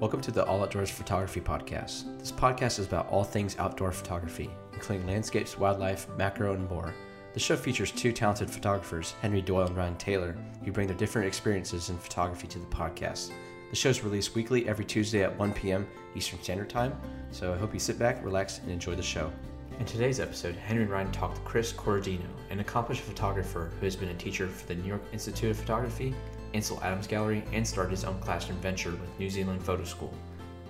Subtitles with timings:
[0.00, 2.18] Welcome to the All Outdoors Photography Podcast.
[2.18, 6.94] This podcast is about all things outdoor photography, including landscapes, wildlife, macro, and more.
[7.34, 10.34] The show features two talented photographers, Henry Doyle and Ryan Taylor,
[10.64, 13.32] who bring their different experiences in photography to the podcast.
[13.68, 15.86] The show is released weekly every Tuesday at 1 p.m.
[16.14, 16.98] Eastern Standard Time,
[17.30, 19.30] so I hope you sit back, relax, and enjoy the show.
[19.78, 23.96] In today's episode, Henry and Ryan talked to Chris Corradino, an accomplished photographer who has
[23.96, 26.14] been a teacher for the New York Institute of Photography,
[26.54, 30.12] Ansel Adams Gallery, and started his own classroom venture with New Zealand Photo School.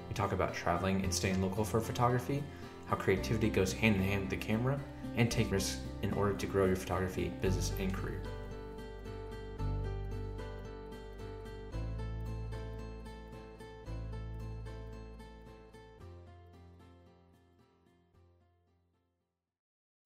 [0.08, 2.42] We talk about traveling and staying local for photography,
[2.86, 4.78] how creativity goes hand in hand with the camera,
[5.16, 8.20] and take risks in order to grow your photography business and career.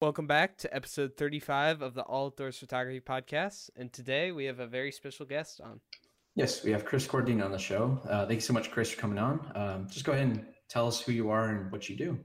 [0.05, 3.71] Welcome back to episode 35 of the All Outdoors Photography Podcast.
[3.75, 5.79] And today we have a very special guest on.
[6.35, 7.99] Yes, we have Chris Corradino on the show.
[8.07, 9.51] Uh, thank you so much, Chris, for coming on.
[9.55, 12.19] Um, just go ahead and tell us who you are and what you do.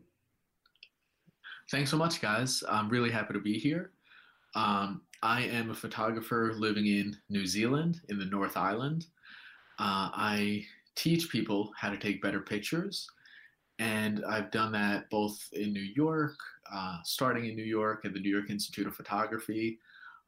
[1.70, 2.62] Thanks so much, guys.
[2.68, 3.92] I'm really happy to be here.
[4.54, 9.06] Um, I am a photographer living in New Zealand in the North Island.
[9.78, 13.08] Uh, I teach people how to take better pictures,
[13.78, 16.36] and I've done that both in New York,
[16.72, 19.78] uh, starting in New York at the New York Institute of Photography.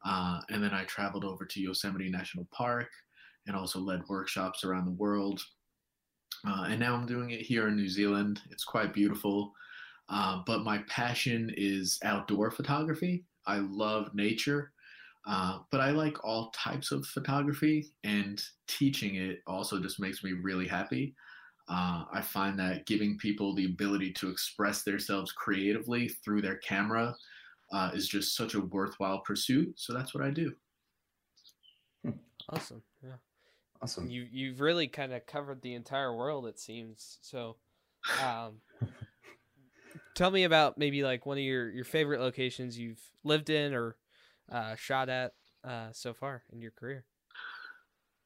[0.05, 2.89] Uh, and then I traveled over to Yosemite National Park
[3.47, 5.41] and also led workshops around the world.
[6.45, 8.41] Uh, and now I'm doing it here in New Zealand.
[8.51, 9.53] It's quite beautiful.
[10.09, 13.23] Uh, but my passion is outdoor photography.
[13.47, 14.71] I love nature,
[15.25, 20.33] uh, but I like all types of photography, and teaching it also just makes me
[20.33, 21.15] really happy.
[21.69, 27.15] Uh, I find that giving people the ability to express themselves creatively through their camera
[27.71, 29.73] uh, is just such a worthwhile pursuit.
[29.77, 30.53] So that's what I do.
[32.49, 32.83] Awesome.
[33.01, 33.15] Yeah.
[33.81, 34.09] Awesome.
[34.09, 37.17] You you've really kind of covered the entire world it seems.
[37.21, 37.57] So
[38.21, 38.59] um
[40.15, 43.97] tell me about maybe like one of your your favorite locations you've lived in or
[44.51, 45.33] uh shot at
[45.63, 47.05] uh so far in your career.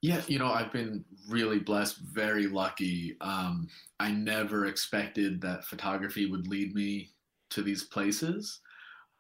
[0.01, 3.17] Yeah, you know, I've been really blessed, very lucky.
[3.21, 3.67] Um,
[3.99, 7.09] I never expected that photography would lead me
[7.49, 8.61] to these places.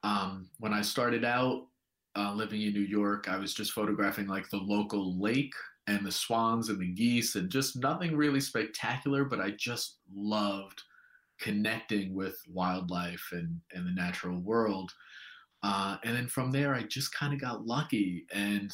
[0.03, 1.67] Um, when I started out
[2.17, 5.53] uh, living in New York, I was just photographing like the local lake
[5.87, 10.83] and the swans and the geese and just nothing really spectacular, but I just loved
[11.39, 14.91] connecting with wildlife and, and the natural world.
[15.63, 18.71] Uh, and then from there, I just kind of got lucky and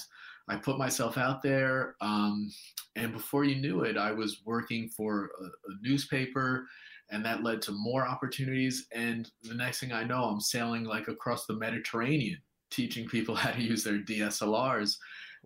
[0.50, 2.52] I put myself out there, um,
[2.96, 6.68] and before you knew it, I was working for a, a, newspaper,
[7.12, 8.88] and that led to more opportunities.
[8.94, 12.40] And the next thing I know, I'm sailing like across the Mediterranean,
[12.72, 14.98] teaching people how to use their DSLRs.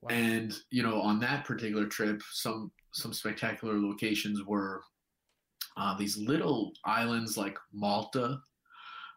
[0.02, 0.10] Wow.
[0.10, 4.82] And you know, on that particular trip, some some spectacular locations were
[5.78, 8.40] uh, these little islands like Malta.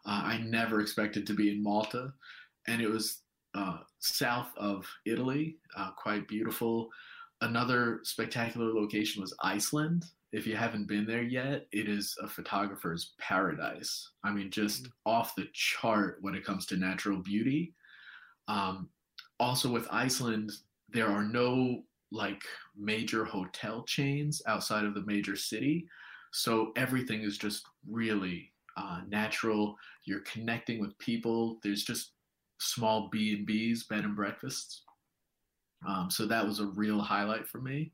[0.05, 2.13] Uh, I never expected to be in Malta,
[2.67, 3.20] and it was
[3.53, 6.89] uh, south of Italy, uh, quite beautiful.
[7.41, 10.05] Another spectacular location was Iceland.
[10.31, 14.11] If you haven't been there yet, it is a photographer's paradise.
[14.23, 15.11] I mean, just mm-hmm.
[15.11, 17.73] off the chart when it comes to natural beauty.
[18.47, 18.89] Um,
[19.39, 20.51] also, with Iceland,
[20.89, 22.43] there are no like
[22.77, 25.87] major hotel chains outside of the major city.
[26.31, 29.75] So everything is just really uh, natural.
[30.05, 31.59] You're connecting with people.
[31.63, 32.11] There's just
[32.61, 34.83] small B and B's, bed and breakfasts.
[35.87, 37.91] Um, so that was a real highlight for me.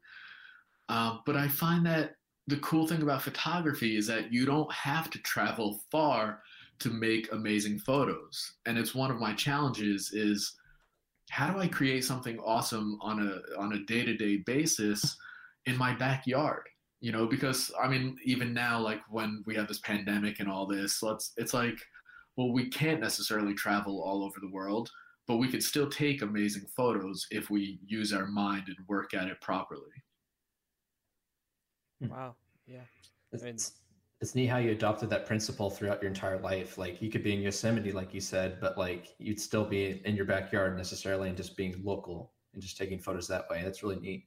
[0.89, 2.15] Um, but I find that
[2.47, 6.41] the cool thing about photography is that you don't have to travel far
[6.79, 8.53] to make amazing photos.
[8.65, 10.53] And it's one of my challenges is
[11.29, 15.17] how do I create something awesome on a on a day-to-day basis
[15.65, 16.63] in my backyard?
[17.01, 20.65] You know, because I mean, even now, like when we have this pandemic and all
[20.65, 21.77] this, let's it's like
[22.37, 24.89] well, we can't necessarily travel all over the world,
[25.27, 29.27] but we could still take amazing photos if we use our mind and work at
[29.27, 29.81] it properly.
[32.01, 32.09] Hmm.
[32.09, 32.35] Wow.
[32.67, 32.81] Yeah.
[33.31, 33.57] It's, I mean,
[34.21, 36.77] it's neat how you adopted that principle throughout your entire life.
[36.77, 40.15] Like you could be in Yosemite, like you said, but like you'd still be in
[40.15, 43.61] your backyard necessarily and just being local and just taking photos that way.
[43.63, 44.25] That's really neat.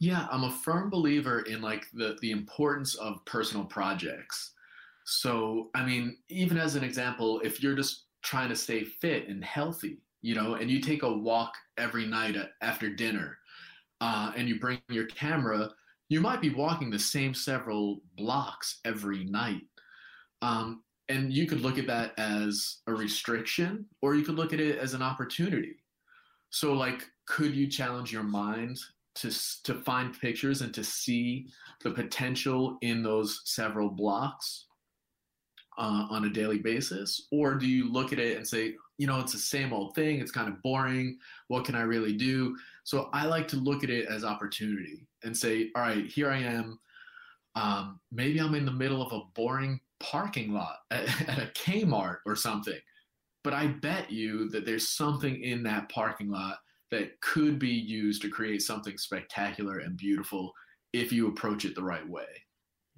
[0.00, 4.52] Yeah, I'm a firm believer in like the the importance of personal projects.
[5.04, 9.44] So, I mean, even as an example, if you're just trying to stay fit and
[9.44, 13.38] healthy, you know, and you take a walk every night after dinner,
[14.00, 15.70] uh, and you bring your camera,
[16.08, 19.62] you might be walking the same several blocks every night.
[20.42, 24.60] Um, and you could look at that as a restriction, or you could look at
[24.60, 25.76] it as an opportunity.
[26.50, 28.78] So, like, could you challenge your mind
[29.14, 29.30] to
[29.64, 31.46] to find pictures and to see
[31.82, 34.66] the potential in those several blocks
[35.78, 39.20] uh, on a daily basis, or do you look at it and say, you know,
[39.20, 40.20] it's the same old thing.
[40.20, 41.18] It's kind of boring.
[41.48, 42.56] What can I really do?
[42.84, 46.38] So I like to look at it as opportunity and say, all right, here I
[46.38, 46.78] am.
[47.54, 52.18] Um, maybe I'm in the middle of a boring parking lot at, at a Kmart
[52.26, 52.78] or something,
[53.44, 56.58] but I bet you that there's something in that parking lot
[56.90, 60.52] that could be used to create something spectacular and beautiful
[60.92, 62.26] if you approach it the right way.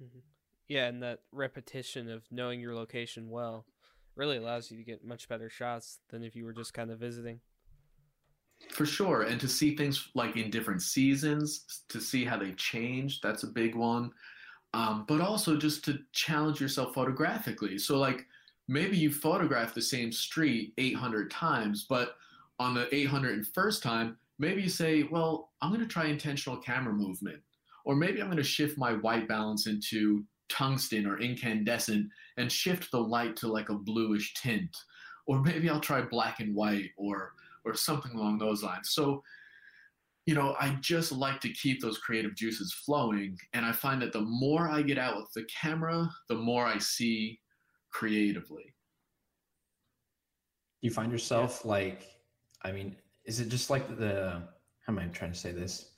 [0.03, 0.19] Mm-hmm.
[0.67, 3.65] Yeah, and that repetition of knowing your location well
[4.15, 6.99] really allows you to get much better shots than if you were just kind of
[6.99, 7.39] visiting.
[8.71, 9.23] For sure.
[9.23, 13.47] And to see things like in different seasons, to see how they change, that's a
[13.47, 14.11] big one.
[14.73, 17.77] Um, but also just to challenge yourself photographically.
[17.77, 18.25] So, like,
[18.67, 22.15] maybe you photograph the same street 800 times, but
[22.59, 27.41] on the 801st time, maybe you say, well, I'm going to try intentional camera movement.
[27.85, 32.07] Or maybe I'm going to shift my white balance into tungsten or incandescent
[32.37, 34.75] and shift the light to like a bluish tint.
[35.27, 37.33] Or maybe I'll try black and white or
[37.65, 38.91] or something along those lines.
[38.91, 39.23] So,
[40.27, 43.37] you know, I just like to keep those creative juices flowing.
[43.53, 46.77] And I find that the more I get out with the camera, the more I
[46.77, 47.39] see
[47.89, 48.73] creatively.
[50.81, 52.11] You find yourself like
[52.61, 52.95] I mean,
[53.25, 54.41] is it just like the
[54.81, 55.91] how am I trying to say this?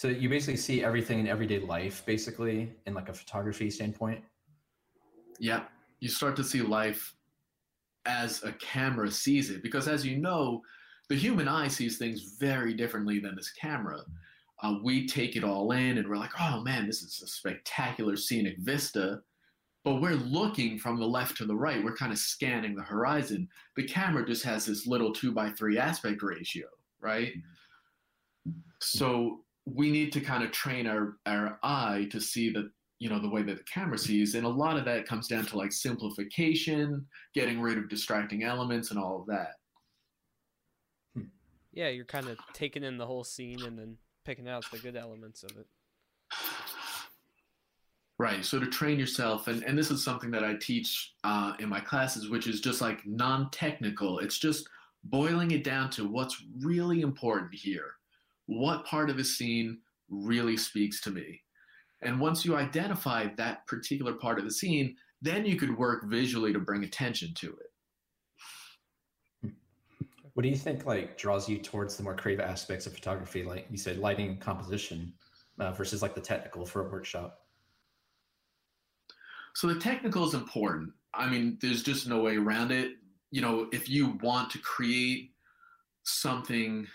[0.00, 4.24] So you basically see everything in everyday life, basically, in like a photography standpoint.
[5.38, 5.64] Yeah,
[5.98, 7.14] you start to see life
[8.06, 10.62] as a camera sees it, because as you know,
[11.10, 14.00] the human eye sees things very differently than this camera.
[14.62, 18.16] Uh, we take it all in, and we're like, "Oh man, this is a spectacular
[18.16, 19.20] scenic vista."
[19.84, 21.82] but we're looking from the left to the right.
[21.82, 23.48] We're kind of scanning the horizon.
[23.76, 26.66] The camera just has this little two by three aspect ratio,
[27.00, 27.32] right?
[28.78, 29.40] So
[29.74, 33.28] we need to kind of train our, our eye to see that, you know, the
[33.28, 34.34] way that the camera sees.
[34.34, 38.90] And a lot of that comes down to like simplification, getting rid of distracting elements
[38.90, 39.54] and all of that.
[41.72, 44.96] Yeah, you're kind of taking in the whole scene and then picking out the good
[44.96, 45.66] elements of it.
[48.18, 48.44] Right.
[48.44, 51.80] So to train yourself, and, and this is something that I teach uh, in my
[51.80, 54.18] classes, which is just like non technical.
[54.18, 54.68] It's just
[55.04, 57.94] boiling it down to what's really important here.
[58.50, 61.40] What part of the scene really speaks to me?
[62.02, 66.52] And once you identify that particular part of the scene, then you could work visually
[66.52, 67.56] to bring attention to
[69.44, 69.52] it.
[70.34, 73.44] What do you think like draws you towards the more creative aspects of photography?
[73.44, 75.12] Like you said, lighting, composition,
[75.60, 77.42] uh, versus like the technical for a workshop.
[79.54, 80.90] So the technical is important.
[81.14, 82.94] I mean, there's just no way around it.
[83.30, 85.30] You know, if you want to create
[86.02, 86.88] something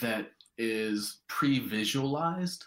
[0.00, 2.64] that is pre-visualized,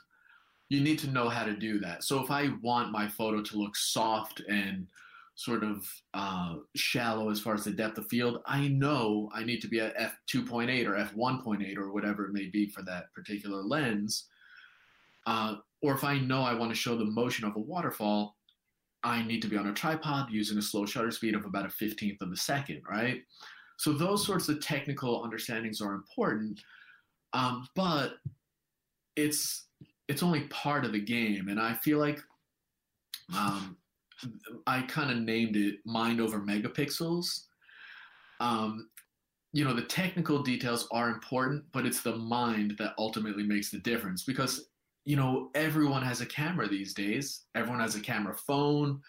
[0.70, 2.04] you need to know how to do that.
[2.04, 4.88] So if I want my photo to look soft and
[5.36, 9.62] sort of uh, shallow as far as the depth of field, I know I need
[9.62, 14.26] to be at f2.8 or f1.8 or whatever it may be for that particular lens.
[15.26, 18.36] Uh, or if I know I want to show the motion of a waterfall,
[19.04, 21.70] I need to be on a tripod using a slow shutter speed of about a
[21.70, 23.22] 15th of a second, right?
[23.78, 26.60] So those sorts of technical understandings are important,
[27.34, 28.16] um, but
[29.16, 29.66] it's
[30.08, 32.20] it's only part of the game, and I feel like
[33.36, 33.78] um,
[34.66, 37.46] I kind of named it mind over megapixels.
[38.40, 38.90] Um,
[39.54, 43.80] you know, the technical details are important, but it's the mind that ultimately makes the
[43.80, 44.68] difference because
[45.08, 47.46] you know, everyone has a camera these days.
[47.56, 49.00] Everyone has a camera phone.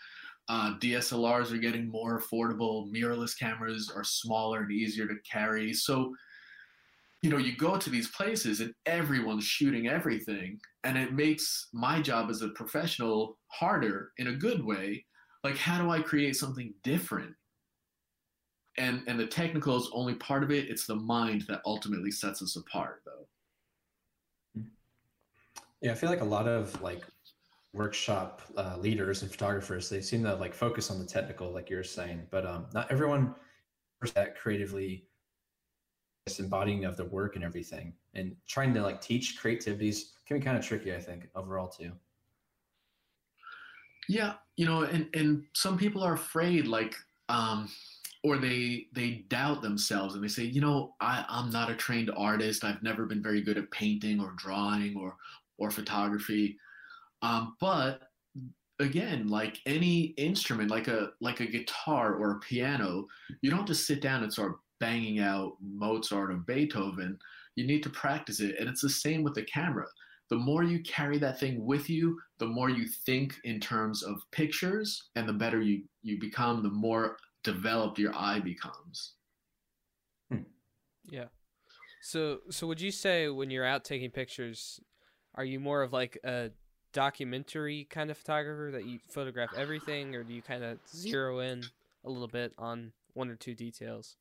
[0.48, 2.88] Uh, DSLRs are getting more affordable.
[2.92, 5.72] Mirrorless cameras are smaller and easier to carry.
[5.72, 6.14] So,
[7.22, 10.60] you know, you go to these places and everyone's shooting everything.
[10.84, 15.04] And it makes my job as a professional harder in a good way.
[15.42, 17.34] Like, how do I create something different?
[18.76, 20.68] And, and the technical is only part of it.
[20.68, 24.62] It's the mind that ultimately sets us apart, though.
[25.80, 27.02] Yeah, I feel like a lot of like
[27.72, 31.84] workshop uh, leaders and photographers they seem to like focus on the technical, like you're
[31.84, 33.34] saying, but um, not everyone
[34.14, 35.07] that creatively
[36.36, 40.56] embodying of the work and everything and trying to like teach creativities can be kind
[40.56, 41.92] of tricky i think overall too
[44.08, 46.94] yeah you know and and some people are afraid like
[47.28, 47.68] um
[48.24, 52.10] or they they doubt themselves and they say you know I, i'm not a trained
[52.16, 55.16] artist i've never been very good at painting or drawing or
[55.58, 56.56] or photography.
[57.22, 58.02] Um, but
[58.78, 63.06] again, like any instrument, like a like a guitar or a piano,
[63.42, 67.18] you don't just sit down and start banging out Mozart or Beethoven.
[67.56, 68.56] You need to practice it.
[68.58, 69.86] And it's the same with the camera.
[70.30, 74.20] The more you carry that thing with you, the more you think in terms of
[74.30, 79.14] pictures, and the better you, you become, the more developed your eye becomes.
[80.30, 80.42] Hmm.
[81.08, 81.26] Yeah.
[82.02, 84.80] So so would you say when you're out taking pictures,
[85.34, 86.50] are you more of like a
[86.92, 91.62] documentary kind of photographer that you photograph everything or do you kind of zero in
[92.04, 94.16] a little bit on one or two details?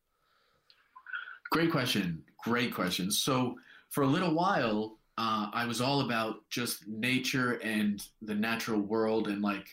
[1.52, 2.24] Great question.
[2.44, 3.12] Great question.
[3.12, 3.56] So
[3.90, 9.28] for a little while, uh, I was all about just nature and the natural world,
[9.28, 9.68] and like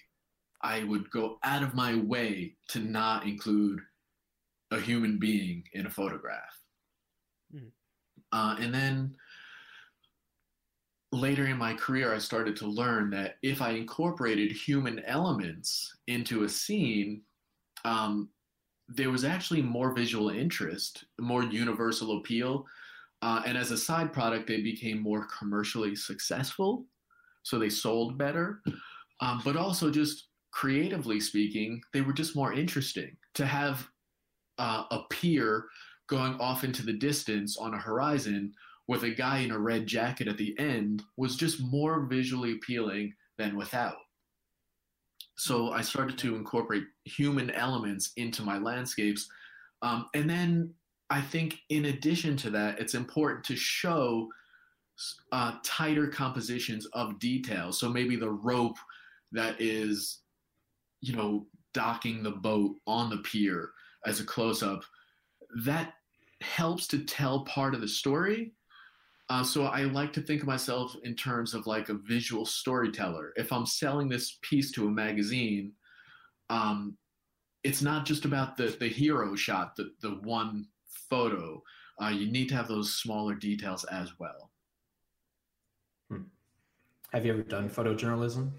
[0.62, 3.80] I would go out of my way to not include
[4.70, 6.58] a human being in a photograph.
[7.54, 7.70] Mhm.
[8.32, 9.16] Uh, and then
[11.12, 16.44] later in my career, I started to learn that if I incorporated human elements into
[16.44, 17.22] a scene,
[17.84, 18.30] um,
[18.88, 22.66] there was actually more visual interest, more universal appeal.
[23.22, 26.84] Uh, and as a side product, they became more commercially successful.
[27.42, 28.60] So they sold better.
[29.20, 33.16] Um, but also, just creatively speaking, they were just more interesting.
[33.34, 33.88] To have
[34.58, 35.66] uh, a pier
[36.08, 38.52] going off into the distance on a horizon
[38.86, 43.12] with a guy in a red jacket at the end was just more visually appealing
[43.38, 43.96] than without.
[45.36, 49.28] So I started to incorporate human elements into my landscapes.
[49.82, 50.72] Um, and then
[51.10, 54.28] I think, in addition to that, it's important to show
[55.32, 57.72] uh, tighter compositions of detail.
[57.72, 58.78] So maybe the rope
[59.32, 60.20] that is,
[61.00, 63.70] you know, docking the boat on the pier
[64.06, 64.84] as a close up,
[65.64, 65.94] that
[66.40, 68.52] helps to tell part of the story.
[69.30, 73.32] Uh, so I like to think of myself in terms of like a visual storyteller.
[73.36, 75.72] If I'm selling this piece to a magazine,
[76.50, 76.96] um,
[77.62, 80.66] it's not just about the the hero shot, the the one
[81.08, 81.62] photo.
[82.02, 84.50] Uh, you need to have those smaller details as well.
[87.14, 88.50] Have you ever done photojournalism?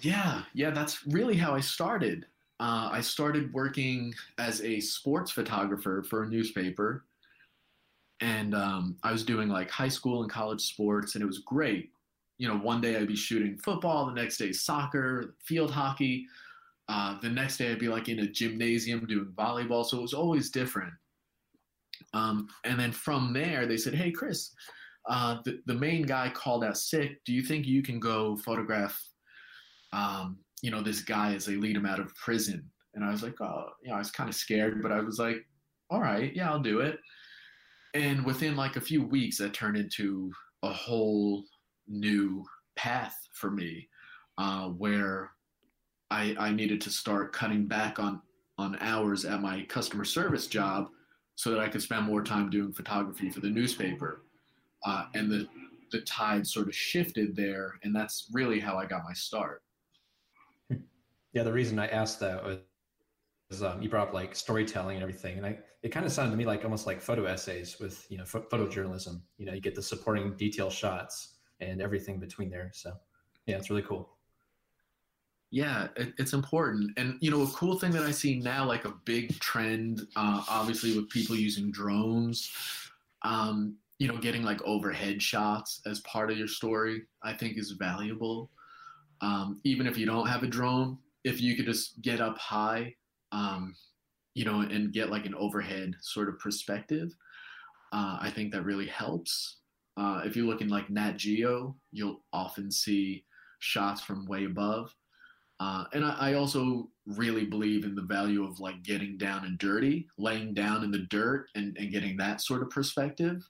[0.00, 2.26] Yeah, yeah, that's really how I started.
[2.58, 7.05] Uh, I started working as a sports photographer for a newspaper,
[8.20, 11.90] and um, I was doing like high school and college sports, and it was great.
[12.38, 16.26] You know, one day I'd be shooting football, the next day soccer, field hockey.
[16.88, 20.14] Uh, the next day I'd be like in a gymnasium doing volleyball, so it was
[20.14, 20.92] always different.
[22.12, 24.54] Um, and then from there, they said, "Hey, Chris,
[25.08, 27.24] uh, the the main guy called out sick.
[27.24, 29.02] Do you think you can go photograph?"
[29.92, 32.70] Um, you know, this guy as they lead him out of prison.
[32.94, 35.18] And I was like, oh, you know, I was kind of scared, but I was
[35.18, 35.44] like,
[35.90, 36.98] all right, yeah, I'll do it.
[37.96, 40.30] And within like a few weeks, that turned into
[40.62, 41.44] a whole
[41.88, 42.44] new
[42.76, 43.88] path for me,
[44.36, 45.30] uh, where
[46.10, 48.20] I, I needed to start cutting back on
[48.58, 50.88] on hours at my customer service job
[51.36, 54.22] so that I could spend more time doing photography for the newspaper.
[54.84, 55.48] Uh, and the
[55.90, 59.62] the tide sort of shifted there, and that's really how I got my start.
[61.32, 62.42] Yeah, the reason I asked that
[63.48, 66.32] was um, you brought up like storytelling and everything, and I it kind of sounded
[66.32, 69.20] to me like almost like photo essays with you know ph- photojournalism.
[69.38, 72.70] You know, you get the supporting detail shots and everything between there.
[72.74, 72.92] So
[73.46, 74.10] yeah, it's really cool.
[75.50, 78.84] Yeah, it, it's important, and you know, a cool thing that I see now, like
[78.84, 82.50] a big trend, uh, obviously with people using drones.
[83.22, 87.70] Um, you know, getting like overhead shots as part of your story, I think is
[87.72, 88.50] valuable.
[89.22, 92.94] Um, even if you don't have a drone, if you could just get up high,
[93.36, 93.74] um,
[94.34, 97.14] you know, and get like an overhead sort of perspective,
[97.92, 99.58] uh, I think that really helps.
[99.96, 103.24] Uh, if you look in like Nat Geo, you'll often see
[103.60, 104.94] shots from way above.
[105.58, 109.56] Uh, and I, I, also really believe in the value of like getting down and
[109.56, 113.42] dirty, laying down in the dirt and, and getting that sort of perspective,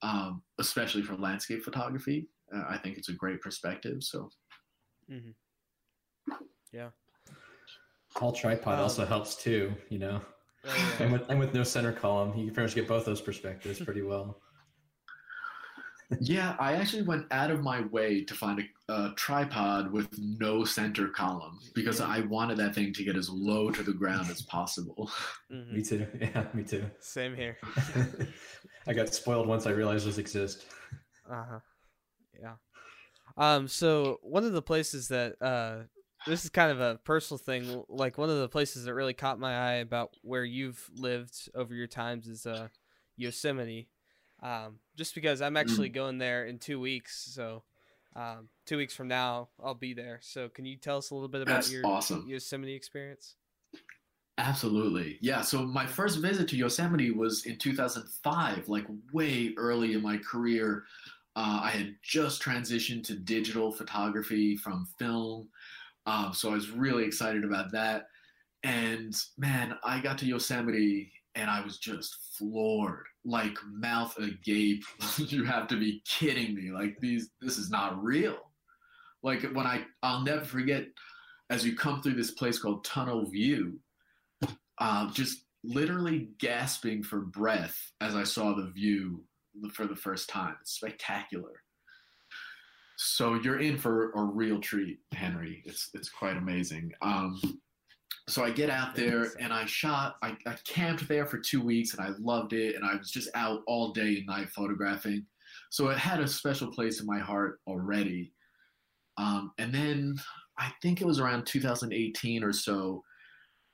[0.00, 2.26] um, especially for landscape photography.
[2.54, 4.02] Uh, I think it's a great perspective.
[4.02, 4.30] So,
[5.10, 5.32] mm-hmm.
[6.72, 6.88] yeah.
[8.20, 10.20] All tripod um, also helps too, you know.
[10.64, 11.04] Oh, yeah.
[11.04, 13.80] and, with, and with no center column, you can pretty much get both those perspectives
[13.80, 14.40] pretty well.
[16.20, 20.64] yeah, I actually went out of my way to find a, a tripod with no
[20.64, 22.06] center column because yeah.
[22.06, 25.10] I wanted that thing to get as low to the ground as possible.
[25.50, 25.74] Mm-hmm.
[25.74, 26.06] Me too.
[26.20, 26.84] Yeah, me too.
[27.00, 27.56] Same here.
[28.86, 30.66] I got spoiled once I realized those exist.
[31.30, 31.58] Uh huh.
[32.40, 32.54] Yeah.
[33.36, 33.68] Um.
[33.68, 35.84] So one of the places that uh
[36.26, 37.84] this is kind of a personal thing.
[37.88, 41.74] Like one of the places that really caught my eye about where you've lived over
[41.74, 42.68] your times is uh,
[43.16, 43.88] Yosemite.
[44.42, 45.94] Um, just because I'm actually mm.
[45.94, 47.62] going there in two weeks, so
[48.16, 50.18] um, two weeks from now I'll be there.
[50.22, 52.26] So can you tell us a little bit about That's your awesome.
[52.26, 53.36] Yosemite experience?
[54.38, 55.18] Absolutely.
[55.20, 55.42] Yeah.
[55.42, 60.84] So my first visit to Yosemite was in 2005, like way early in my career.
[61.36, 65.48] Uh, I had just transitioned to digital photography from film.
[66.06, 68.06] Um, so I was really excited about that.
[68.62, 74.84] And man, I got to Yosemite and I was just floored, like mouth agape.
[75.18, 76.70] you have to be kidding me.
[76.70, 78.38] Like these, this is not real.
[79.22, 80.86] Like when I, I'll never forget
[81.50, 83.78] as you come through this place called Tunnel View,
[84.78, 89.22] uh, just literally gasping for breath as I saw the view
[89.72, 90.56] for the first time.
[90.60, 91.61] It's spectacular.
[93.04, 95.62] So you're in for a real treat, Henry.
[95.66, 96.92] It's it's quite amazing.
[97.02, 97.40] Um,
[98.28, 100.16] so I get out there and I shot.
[100.22, 102.76] I, I camped there for two weeks and I loved it.
[102.76, 105.26] And I was just out all day and night photographing.
[105.70, 108.32] So it had a special place in my heart already.
[109.18, 110.14] Um, and then
[110.56, 113.02] I think it was around 2018 or so.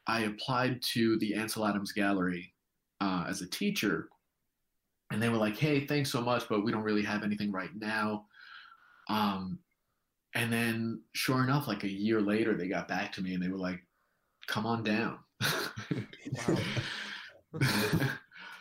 [0.07, 2.55] I applied to the Ansel Adams Gallery
[3.03, 4.09] uh, as a teacher,
[5.13, 7.75] and they were like, "Hey, thanks so much, but we don't really have anything right
[7.77, 8.25] now."
[9.09, 9.59] Um,
[10.35, 13.49] and then, sure enough, like a year later, they got back to me and they
[13.49, 13.81] were like,
[14.47, 15.19] "Come on down."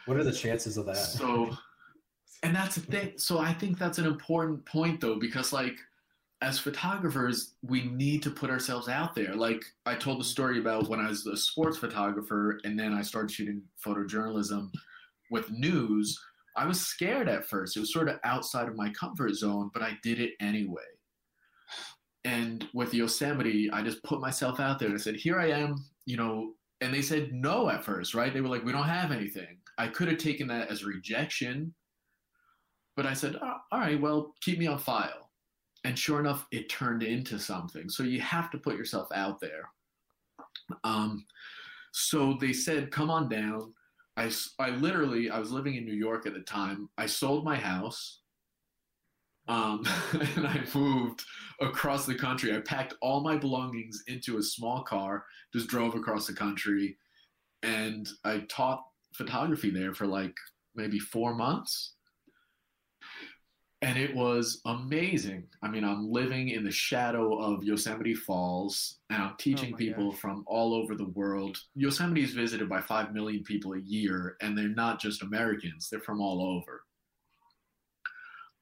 [0.06, 0.96] what are the chances of that?
[0.96, 1.56] So,
[2.44, 3.14] and that's the thing.
[3.18, 5.78] So I think that's an important point, though, because like
[6.42, 9.36] as photographers, we need to put ourselves out there.
[9.36, 13.02] Like I told the story about when I was a sports photographer and then I
[13.02, 14.72] started shooting photojournalism
[15.32, 16.20] with news.
[16.58, 17.78] I was scared at first.
[17.78, 20.82] It was sort of outside of my comfort zone, but I did it anyway.
[22.26, 25.86] And with Yosemite, I just put myself out there and I said, Here I am,
[26.06, 26.54] you know.
[26.82, 28.34] And they said no at first, right?
[28.34, 29.58] They were like, We don't have anything.
[29.78, 31.74] I could have taken that as rejection,
[32.96, 35.28] but I said, oh, All right, well, keep me on file
[35.84, 39.70] and sure enough it turned into something so you have to put yourself out there
[40.84, 41.26] um,
[41.94, 43.74] so they said come on down
[44.18, 46.90] I, I literally i was living in new york at the time.
[46.98, 48.22] I sold my house
[49.48, 49.86] um,
[50.36, 51.24] and i moved
[51.62, 52.56] across the country.
[52.56, 56.98] I packed all my belongings into a small car just drove across the country
[57.64, 60.36] and i taught photography there for like
[60.76, 61.94] maybe four months
[63.98, 65.48] and it was amazing.
[65.64, 70.12] I mean, I'm living in the shadow of Yosemite Falls, and I'm teaching oh people
[70.12, 70.20] gosh.
[70.20, 71.58] from all over the world.
[71.74, 76.00] Yosemite is visited by 5 million people a year, and they're not just Americans, they're
[76.00, 76.84] from all over.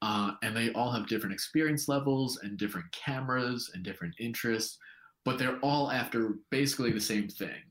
[0.02, 4.78] Uh, and they all have different experience levels and different cameras and different interests,
[5.26, 7.62] but they're all after basically the same thing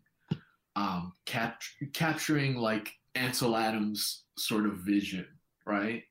[0.76, 1.62] um, cap-
[1.94, 5.26] capturing like Ansel Adams sort of vision,
[5.64, 6.02] right?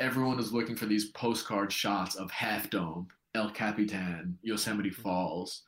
[0.00, 5.62] Everyone is looking for these postcard shots of Half Dome, El Capitan, Yosemite Falls,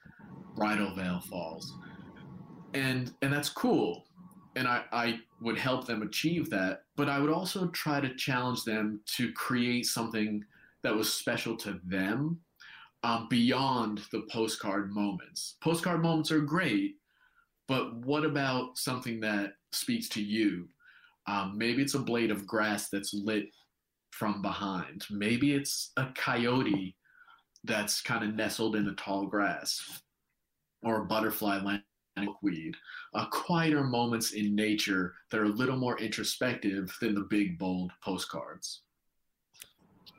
[0.57, 1.79] Bridal Veil Falls.
[2.75, 4.07] And and that's cool.
[4.57, 8.65] And I, I would help them achieve that, but I would also try to challenge
[8.65, 10.43] them to create something
[10.83, 12.39] that was special to them
[13.03, 15.57] um, beyond the postcard moments.
[15.63, 16.97] Postcard moments are great,
[17.67, 20.69] but what about something that speaks to you?
[21.27, 23.47] Um, maybe it's a blade of grass that's lit
[24.13, 25.05] from behind.
[25.11, 26.95] Maybe it's a coyote
[27.65, 30.03] that's kind of nestled in the tall grass,
[30.85, 32.77] or a butterfly landing weed.
[33.15, 37.91] Uh, quieter moments in nature that are a little more introspective than the big, bold
[38.05, 38.83] postcards.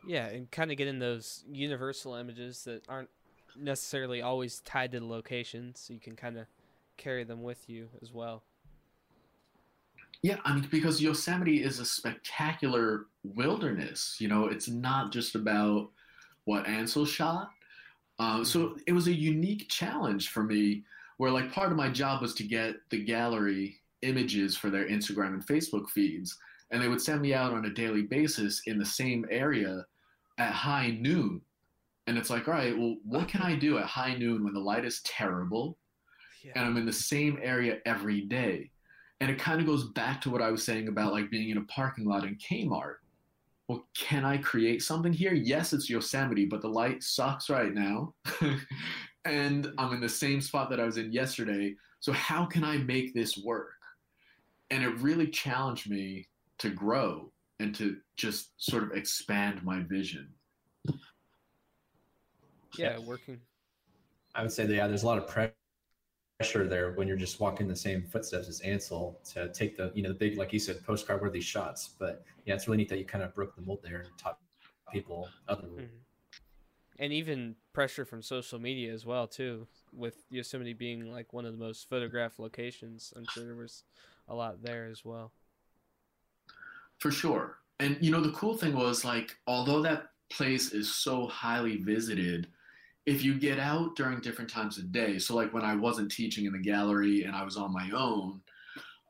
[0.06, 3.10] Yeah, and kind of getting those universal images that aren't
[3.58, 6.48] necessarily always tied to the location, so you can kind of
[6.98, 8.44] carry them with you as well.
[10.24, 14.16] Yeah, I mean, because Yosemite is a spectacular wilderness.
[14.20, 15.90] You know, it's not just about
[16.46, 17.50] what Ansel shot.
[18.20, 18.80] Uh, so mm-hmm.
[18.88, 20.84] it was a unique challenge for me,
[21.18, 25.34] where like part of my job was to get the gallery images for their Instagram
[25.34, 26.38] and Facebook feeds,
[26.72, 29.86] and they would send me out on a daily basis in the same area
[30.38, 31.42] at high noon.
[32.08, 34.60] And it's like, all right, well, what can I do at high noon when the
[34.60, 35.78] light is terrible,
[36.44, 36.54] yeah.
[36.56, 38.70] and I'm in the same area every day?
[39.24, 41.58] And it kind of goes back to what I was saying about like being in
[41.58, 42.96] a parking lot in Kmart.
[43.70, 45.34] Well, can I create something here?
[45.34, 48.14] Yes, it's Yosemite, but the light sucks right now.
[49.24, 51.74] and I'm in the same spot that I was in yesterday.
[52.02, 53.72] So, how can I make this work?
[54.72, 57.32] And it really challenged me to grow
[57.62, 60.28] and to just sort of expand my vision.
[62.78, 63.40] Yeah, working.
[64.36, 65.54] I would say that, yeah, there's a lot of pressure
[66.44, 70.04] pressure there when you're just walking the same footsteps as Ansel to take the, you
[70.04, 71.92] know, the big, like you said, postcard worthy shots.
[71.98, 74.40] But yeah, it's really neat that you kind of broke the mold there and taught
[74.92, 75.68] people other.
[75.68, 75.86] Mm-hmm.
[77.00, 81.52] and even pressure from social media as well too with yosemite being like one of
[81.52, 83.86] the most photographed locations i'm sure there was
[84.28, 85.32] a lot there as well
[87.00, 91.26] for sure and you know the cool thing was like although that place is so
[91.26, 92.46] highly visited
[93.06, 96.46] if you get out during different times of day so like when i wasn't teaching
[96.46, 98.40] in the gallery and i was on my own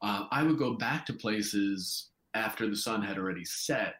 [0.01, 3.95] uh, i would go back to places after the sun had already set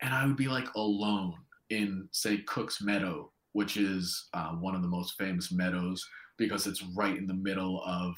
[0.00, 1.34] and i would be like alone
[1.70, 6.06] in say cook's meadow which is uh, one of the most famous meadows
[6.38, 8.14] because it's right in the middle of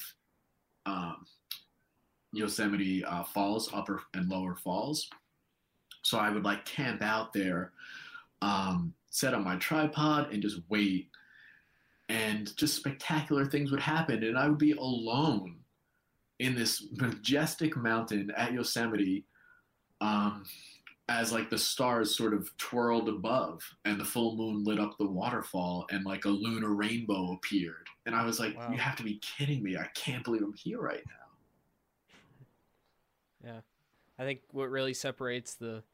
[0.87, 1.27] um,
[2.35, 5.09] yosemite uh, falls upper and lower falls.
[6.03, 7.73] So I would like camp out there,
[8.43, 11.09] um, set up my tripod, and just wait.
[12.09, 15.61] And just spectacular things would happen, and I would be alone
[16.41, 19.25] in this majestic mountain at Yosemite,
[20.01, 20.45] um,
[21.09, 25.07] as like the stars sort of twirled above, and the full moon lit up the
[25.07, 27.87] waterfall, and like a lunar rainbow appeared.
[28.07, 28.73] And I was like, Wow.
[28.73, 29.77] "You have to be kidding me!
[29.77, 31.25] I can't believe I'm here right now."
[33.45, 33.61] Yeah.
[34.19, 35.85] I think what really separates the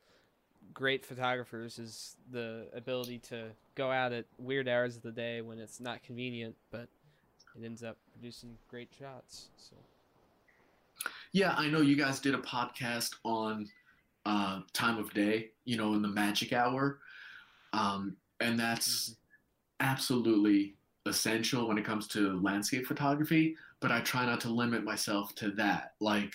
[0.72, 5.58] great photographers is the ability to go out at weird hours of the day when
[5.58, 6.88] it's not convenient, but
[7.56, 9.48] it ends up producing great shots.
[9.56, 9.76] So
[11.32, 13.68] Yeah, I know you guys did a podcast on
[14.26, 16.98] uh, time of day, you know, in the magic hour.
[17.72, 19.16] Um, and that's
[19.80, 20.74] absolutely
[21.06, 23.56] essential when it comes to landscape photography.
[23.80, 25.94] But I try not to limit myself to that.
[26.00, 26.34] Like,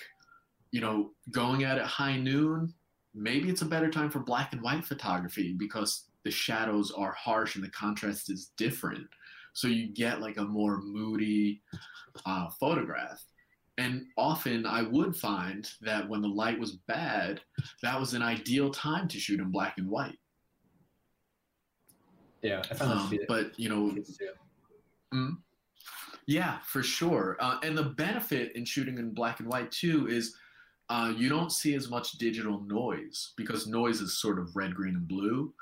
[0.72, 2.74] you know, going out at high noon,
[3.16, 7.56] maybe it's a better time for black and white photography because the shadows are harsh
[7.56, 9.08] and the contrast is different.
[9.54, 11.62] So you get like a more moody
[12.26, 13.24] uh, photograph.
[13.78, 17.42] And often I would find that when the light was bad,
[17.82, 20.18] that was an ideal time to shoot in black and white.
[22.42, 23.96] Yeah, I found that Um, the but you know.
[25.14, 25.38] Mm.
[26.28, 27.38] Yeah, for sure.
[27.40, 30.36] Uh, and the benefit in shooting in black and white too is
[30.90, 34.96] uh, you don't see as much digital noise because noise is sort of red, green,
[34.96, 35.54] and blue.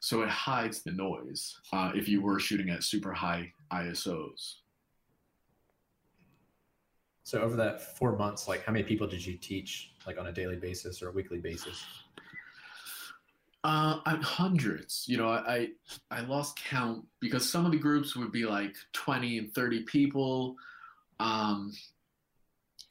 [0.00, 4.54] So it hides the noise uh, if you were shooting at super high ISOs.
[7.22, 10.32] So over that four months, like how many people did you teach, like on a
[10.32, 11.84] daily basis or a weekly basis?
[13.64, 15.04] Uh, I, hundreds.
[15.06, 15.68] You know, I,
[16.10, 19.82] I I lost count because some of the groups would be like twenty and thirty
[19.84, 20.56] people,
[21.20, 21.72] um,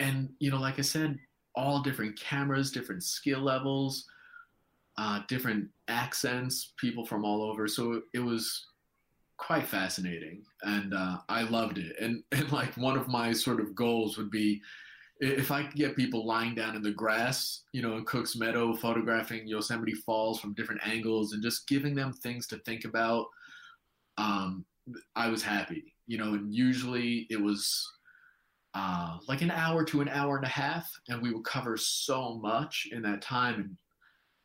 [0.02, 1.18] and you know, like I said,
[1.56, 4.06] all different cameras, different skill levels,
[4.98, 7.68] uh, different accents, people from all over.
[7.68, 8.66] So it, was
[9.38, 11.96] quite fascinating, and uh, I loved it.
[12.02, 14.62] And and like one of my sort of goals would be
[15.20, 18.74] if I could get people lying down in the grass, you know, in Cook's Meadow,
[18.74, 23.28] photographing Yosemite Falls from different angles and just giving them things to think about,
[24.18, 24.66] um,
[25.16, 27.88] I was happy, you know, and usually it was
[28.74, 32.40] uh, like an hour to an hour and a half, and we would cover so
[32.42, 33.56] much in that time.
[33.56, 33.78] And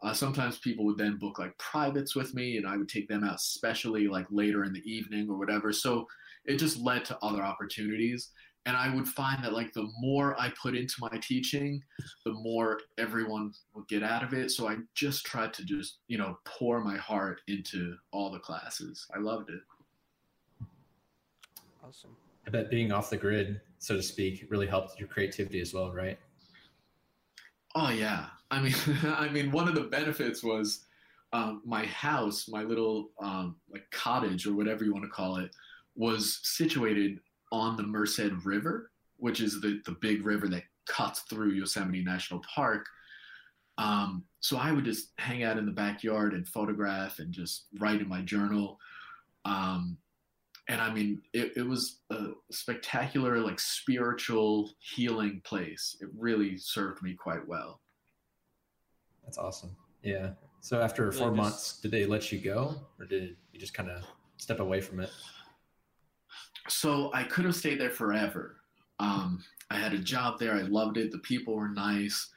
[0.02, 3.24] uh, sometimes people would then book like privates with me, and I would take them
[3.24, 5.72] out specially like later in the evening or whatever.
[5.72, 6.06] So
[6.44, 8.30] it just led to other opportunities
[8.66, 11.80] and I would find that like the more I put into my teaching,
[12.24, 14.50] the more everyone would get out of it.
[14.50, 19.06] So I just tried to just you know pour my heart into all the classes.
[19.14, 19.60] I loved it.
[21.82, 22.10] awesome.
[22.46, 25.92] I bet being off the grid, so to speak, really helped your creativity as well,
[25.92, 26.18] right?
[27.74, 30.84] Oh yeah, I mean, I mean, one of the benefits was
[31.32, 35.50] um, my house, my little um, like cottage or whatever you want to call it,
[35.94, 37.20] was situated
[37.52, 42.40] on the Merced River, which is the the big river that cuts through Yosemite National
[42.54, 42.86] Park.
[43.78, 48.00] Um, so I would just hang out in the backyard and photograph and just write
[48.00, 48.78] in my journal.
[49.44, 49.98] Um,
[50.68, 55.96] and I mean, it, it was a spectacular, like spiritual healing place.
[56.00, 57.80] It really served me quite well.
[59.24, 59.76] That's awesome.
[60.02, 60.30] Yeah.
[60.60, 63.74] So after Really four just- months, did they let you go, or did you just
[63.74, 64.02] kind of
[64.38, 65.10] step away from it?
[66.68, 68.56] So I could have stayed there forever.
[68.98, 70.54] Um, I had a job there.
[70.54, 71.12] I loved it.
[71.12, 72.28] The people were nice.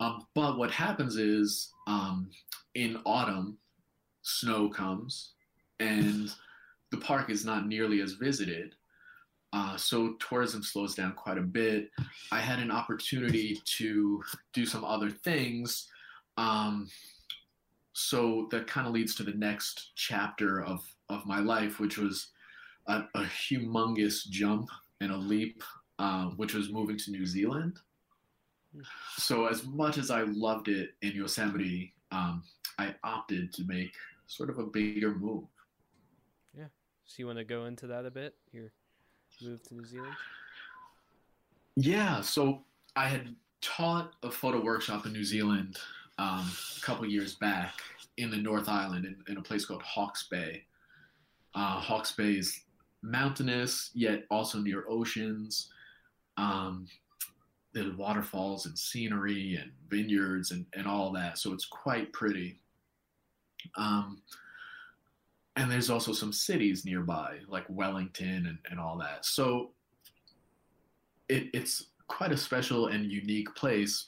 [0.00, 2.30] Um, but what happens is um,
[2.74, 3.58] in autumn,
[4.22, 5.32] snow comes
[5.80, 6.30] and
[6.90, 8.74] the park is not nearly as visited.
[9.52, 11.90] Uh, so tourism slows down quite a bit.
[12.30, 14.22] I had an opportunity to
[14.52, 15.88] do some other things.
[16.36, 16.88] Um,
[17.92, 22.28] so that kind of leads to the next chapter of, of my life, which was
[22.86, 24.68] a, a humongous jump
[25.00, 25.62] and a leap,
[25.98, 27.78] uh, which was moving to New Zealand.
[29.16, 32.42] So, as much as I loved it in Yosemite, um,
[32.78, 33.94] I opted to make
[34.26, 35.44] sort of a bigger move.
[37.08, 38.34] So you want to go into that a bit?
[38.52, 38.70] Your
[39.42, 40.14] move to New Zealand?
[41.74, 42.20] Yeah.
[42.20, 42.62] So
[42.96, 45.78] I had taught a photo workshop in New Zealand
[46.18, 47.80] um, a couple years back
[48.18, 50.64] in the North Island in, in a place called Hawke's Bay.
[51.54, 52.60] Uh, Hawke's Bay is
[53.02, 55.70] mountainous, yet also near oceans.
[56.36, 56.86] Um,
[57.96, 61.38] waterfalls and scenery and vineyards and, and all that.
[61.38, 62.60] So it's quite pretty.
[63.76, 64.20] Um,
[65.58, 69.26] and there's also some cities nearby, like Wellington and, and all that.
[69.26, 69.72] So
[71.28, 74.06] it, it's quite a special and unique place.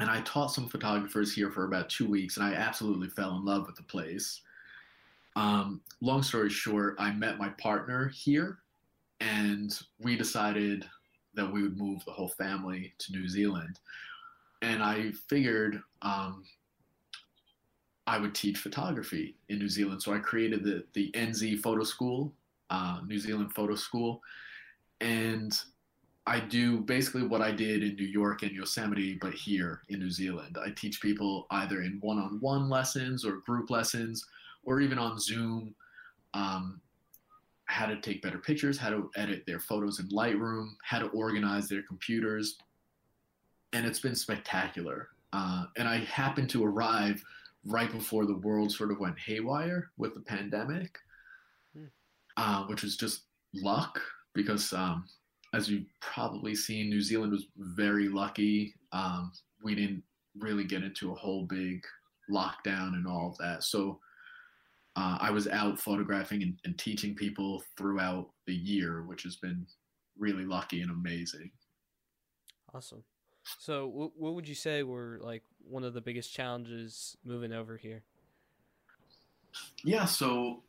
[0.00, 3.44] And I taught some photographers here for about two weeks, and I absolutely fell in
[3.44, 4.42] love with the place.
[5.36, 8.58] Um, long story short, I met my partner here,
[9.20, 10.84] and we decided
[11.34, 13.78] that we would move the whole family to New Zealand.
[14.62, 16.42] And I figured um,
[18.06, 20.02] I would teach photography in New Zealand.
[20.02, 22.32] So I created the, the NZ Photo School,
[22.70, 24.22] uh, New Zealand Photo School.
[25.00, 25.58] And
[26.26, 30.10] I do basically what I did in New York and Yosemite, but here in New
[30.10, 30.56] Zealand.
[30.64, 34.26] I teach people either in one on one lessons or group lessons
[34.64, 35.74] or even on Zoom.
[36.34, 36.80] Um,
[37.66, 41.68] how to take better pictures, how to edit their photos in Lightroom, how to organize
[41.68, 42.58] their computers.
[43.72, 45.08] And it's been spectacular.
[45.32, 47.22] Uh, and I happened to arrive
[47.66, 50.96] right before the world sort of went haywire with the pandemic,
[51.74, 51.86] hmm.
[52.36, 53.24] uh, which was just
[53.54, 54.00] luck
[54.34, 55.06] because, um,
[55.54, 58.74] as you've probably seen, New Zealand was very lucky.
[58.92, 60.02] Um, we didn't
[60.38, 61.82] really get into a whole big
[62.30, 63.62] lockdown and all of that.
[63.62, 64.00] So
[64.96, 69.66] uh, I was out photographing and, and teaching people throughout the year, which has been
[70.18, 71.50] really lucky and amazing.
[72.74, 73.04] Awesome.
[73.58, 77.76] So, w- what would you say were like one of the biggest challenges moving over
[77.76, 78.02] here?
[79.84, 80.62] Yeah, so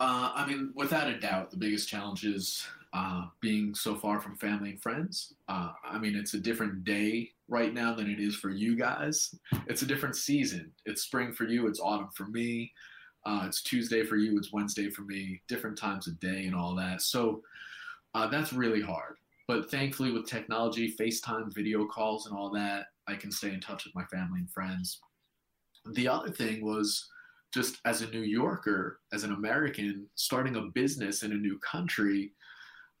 [0.00, 4.36] uh, I mean, without a doubt, the biggest challenge is uh, being so far from
[4.36, 5.34] family and friends.
[5.48, 9.34] Uh, I mean, it's a different day right now than it is for you guys.
[9.66, 10.72] It's a different season.
[10.86, 11.66] It's spring for you.
[11.66, 12.72] It's autumn for me.
[13.26, 14.38] Uh, it's Tuesday for you.
[14.38, 15.42] It's Wednesday for me.
[15.48, 17.02] Different times of day and all that.
[17.02, 17.42] So
[18.14, 19.16] uh, that's really hard.
[19.46, 23.84] But thankfully, with technology, FaceTime, video calls, and all that, I can stay in touch
[23.84, 25.00] with my family and friends.
[25.92, 27.08] The other thing was
[27.52, 32.32] just as a New Yorker, as an American, starting a business in a new country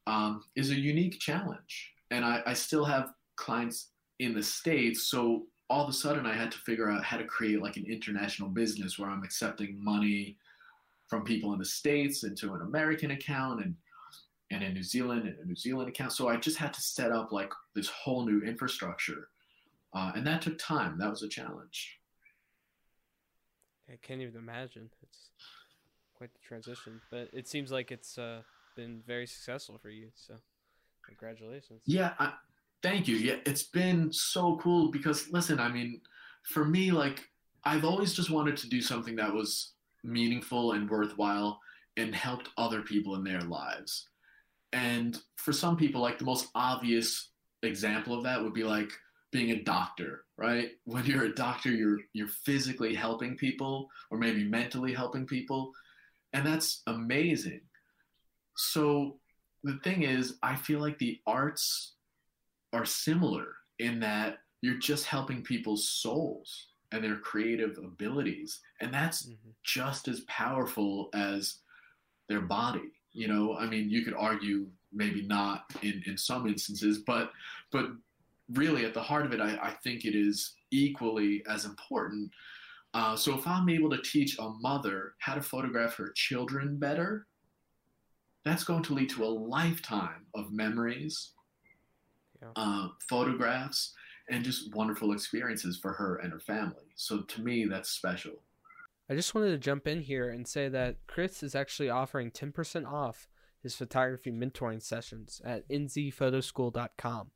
[0.06, 1.92] um, is a unique challenge.
[2.10, 5.04] And I, I still have clients in the States.
[5.04, 7.86] So all of a sudden, I had to figure out how to create like an
[7.86, 10.36] international business where I'm accepting money
[11.08, 13.74] from people in the States into an American account and
[14.52, 16.12] and in New Zealand and a New Zealand account.
[16.12, 19.28] So I just had to set up like this whole new infrastructure.
[19.92, 20.98] Uh, and that took time.
[20.98, 21.98] That was a challenge.
[23.88, 24.90] I can't even imagine.
[25.02, 25.30] It's
[26.14, 28.42] quite the transition, but it seems like it's uh,
[28.76, 30.10] been very successful for you.
[30.14, 30.34] So,
[31.06, 31.82] congratulations.
[31.86, 32.32] Yeah, I,
[32.82, 33.16] thank you.
[33.16, 36.00] Yeah, it's been so cool because listen, I mean,
[36.44, 37.28] for me, like
[37.64, 39.72] I've always just wanted to do something that was
[40.04, 41.60] meaningful and worthwhile
[41.96, 44.08] and helped other people in their lives.
[44.72, 47.30] And for some people, like the most obvious
[47.62, 48.90] example of that would be like
[49.32, 50.70] being a doctor, right?
[50.84, 55.72] When you're a doctor, you're you're physically helping people or maybe mentally helping people,
[56.32, 57.60] and that's amazing.
[58.56, 59.18] So
[59.62, 61.94] the thing is, I feel like the arts
[62.72, 63.46] are similar
[63.78, 69.50] in that you're just helping people's souls and their creative abilities, and that's mm-hmm.
[69.62, 71.58] just as powerful as
[72.28, 76.98] their body you know, I mean, you could argue maybe not in, in some instances,
[76.98, 77.32] but
[77.72, 77.86] but
[78.52, 82.30] really at the heart of it, I, I think it is equally as important.
[82.92, 87.26] Uh, so if I'm able to teach a mother how to photograph her children better,
[88.44, 91.32] that's going to lead to a lifetime of memories,
[92.40, 92.48] yeah.
[92.56, 93.94] uh, photographs,
[94.28, 96.86] and just wonderful experiences for her and her family.
[96.96, 98.42] So to me, that's special.
[99.08, 102.86] I just wanted to jump in here and say that Chris is actually offering 10%
[102.86, 103.28] off
[103.62, 107.30] his photography mentoring sessions at nzphotoschool.com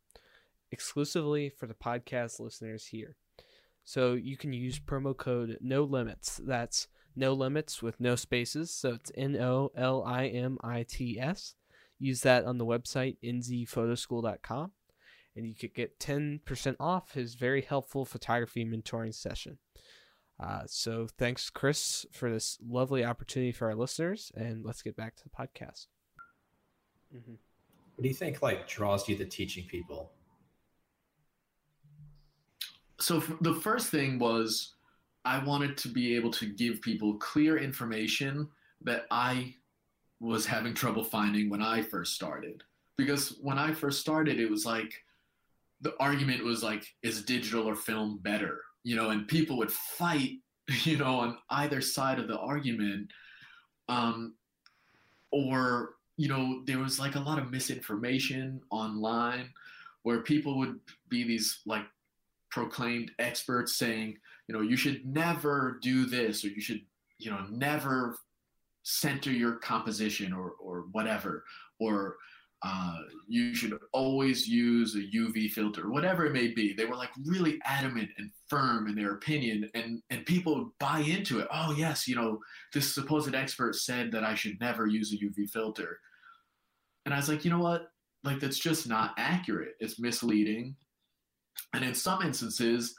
[0.73, 3.17] exclusively for the podcast listeners here.
[3.85, 6.41] So you can use promo code no limits.
[6.45, 8.71] That's no limits with no spaces.
[8.71, 11.55] So it's N O L I M I T S.
[11.99, 14.73] Use that on the website nzphotoschool.com
[15.37, 19.59] and you could get 10% off his very helpful photography mentoring session.
[20.39, 25.17] Uh, so thanks, Chris, for this lovely opportunity for our listeners, and let's get back
[25.17, 25.87] to the podcast.
[27.15, 27.35] Mm-hmm.
[27.95, 30.13] What do you think like draws you to teaching people?
[33.05, 34.73] So the first thing was
[35.27, 38.49] I wanted to be able to give people clear information
[38.81, 39.55] that I
[40.21, 42.63] was having trouble finding when I first started.
[42.97, 44.95] Because when I first started, it was like
[45.83, 48.63] the argument was like, is digital or film better?
[48.85, 50.39] You know, and people would fight,
[50.85, 53.11] you know, on either side of the argument.
[53.91, 54.33] Um,
[55.31, 59.51] or, you know, there was like a lot of misinformation online
[60.05, 61.85] where people would be these like
[62.55, 66.81] proclaimed experts saying, you know, you should never do this or you should,
[67.19, 68.17] you know, never
[68.85, 71.45] center your composition or, or whatever,
[71.81, 72.17] or
[72.63, 76.73] uh, you should always use a UV filter, whatever it may be.
[76.73, 81.41] They were like really adamant and firm in their opinion, and and people buy into
[81.41, 81.49] it.
[81.53, 82.39] Oh yes, you know
[82.73, 85.99] this supposed expert said that I should never use a UV filter,
[87.05, 87.91] and I was like, you know what?
[88.23, 89.75] Like that's just not accurate.
[89.81, 90.77] It's misleading,
[91.73, 92.95] and in some instances,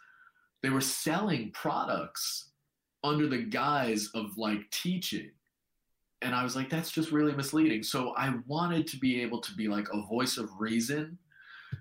[0.64, 2.50] they were selling products
[3.04, 5.30] under the guise of like teaching
[6.26, 7.84] and I was like, that's just really misleading.
[7.84, 11.18] So I wanted to be able to be like a voice of reason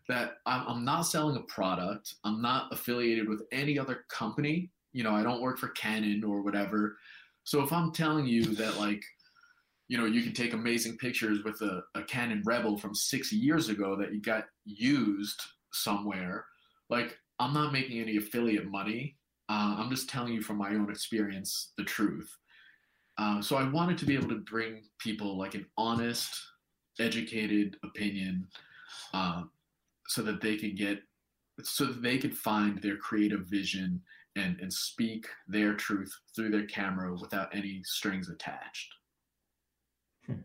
[0.06, 2.14] that I'm, I'm not selling a product.
[2.24, 4.70] I'm not affiliated with any other company.
[4.92, 6.98] You know, I don't work for Canon or whatever.
[7.44, 9.02] So if I'm telling you that like,
[9.88, 13.70] you know, you can take amazing pictures with a, a Canon Rebel from six years
[13.70, 15.40] ago that you got used
[15.72, 16.44] somewhere,
[16.90, 19.16] like I'm not making any affiliate money.
[19.48, 22.34] Uh, I'm just telling you from my own experience the truth.
[23.18, 26.34] Um, so I wanted to be able to bring people like an honest,
[26.98, 28.46] educated opinion,
[29.12, 29.42] uh,
[30.08, 30.98] so that they could get,
[31.62, 34.02] so that they could find their creative vision
[34.36, 38.92] and and speak their truth through their camera without any strings attached.
[40.26, 40.42] Hmm.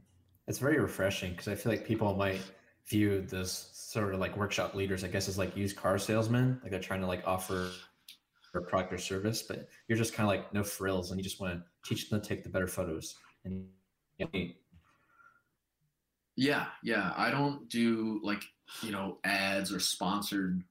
[0.48, 2.42] It's very refreshing because I feel like people might
[2.88, 6.70] view this sort of like workshop leaders, I guess, is like used car salesmen, like
[6.70, 7.72] they're trying to like offer
[8.54, 11.42] or product or service, but you're just kind of like no frills and you just
[11.42, 13.16] want to teach them to take the better photos.
[13.46, 13.66] And
[16.36, 17.14] yeah, yeah.
[17.18, 18.44] I don't do like,
[18.84, 20.62] you know, ads or sponsored,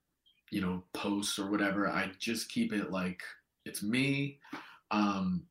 [0.53, 1.89] you know, posts or whatever.
[1.89, 3.21] I just keep it like
[3.65, 4.39] it's me.
[4.93, 5.43] Um,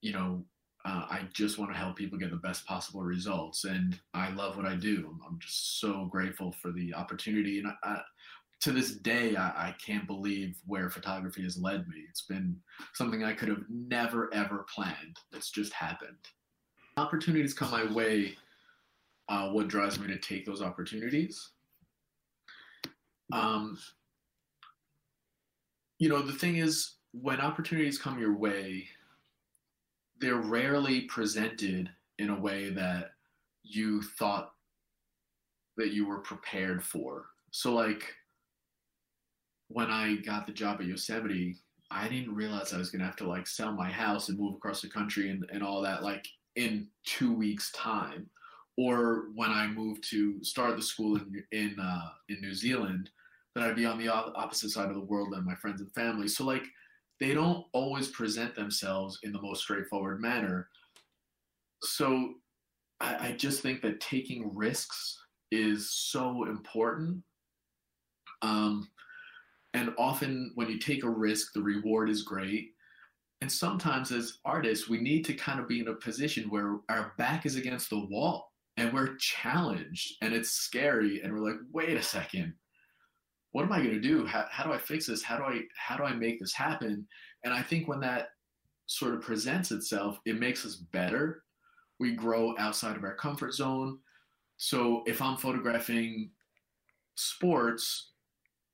[0.00, 0.44] you know,
[0.86, 4.56] uh, I just want to help people get the best possible results, and I love
[4.56, 5.18] what I do.
[5.26, 8.00] I'm just so grateful for the opportunity, and I, I,
[8.60, 11.96] to this day, I, I, can't believe where photography has led me.
[12.08, 12.56] It's been
[12.94, 15.16] something I could have never, ever planned.
[15.32, 16.16] It's just happened.
[16.96, 18.36] Opportunities come my way.
[19.28, 21.50] Uh, what drives me to take those opportunities?
[23.32, 23.76] Um,
[25.98, 28.88] you know, the thing is, when opportunities come your way,
[30.20, 33.10] they're rarely presented in a way that
[33.62, 34.52] you thought
[35.76, 37.26] that you were prepared for.
[37.50, 38.14] So, like,
[39.68, 41.56] when I got the job at Yosemite,
[41.90, 44.80] I didn't realize I was gonna have to like sell my house and move across
[44.80, 46.26] the country and, and all that like
[46.56, 48.28] in two weeks time.
[48.78, 53.10] Or when I moved to start the school in in uh, in New Zealand,
[53.54, 56.28] that I'd be on the opposite side of the world than my friends and family.
[56.28, 56.64] So like
[57.20, 60.68] they don't always present themselves in the most straightforward manner.
[61.82, 62.34] So
[63.00, 65.18] I, I just think that taking risks
[65.50, 67.22] is so important.
[68.42, 68.88] Um,
[69.74, 72.70] and often, when you take a risk, the reward is great.
[73.42, 77.12] And sometimes, as artists, we need to kind of be in a position where our
[77.18, 81.20] back is against the wall and we're challenged and it's scary.
[81.22, 82.54] And we're like, wait a second,
[83.56, 84.26] what am I going to do?
[84.26, 85.22] How, how do I fix this?
[85.22, 87.08] How do I how do I make this happen?
[87.42, 88.28] And I think when that
[88.84, 91.42] sort of presents itself, it makes us better.
[91.98, 93.98] We grow outside of our comfort zone.
[94.58, 96.32] So if I'm photographing
[97.14, 98.10] sports,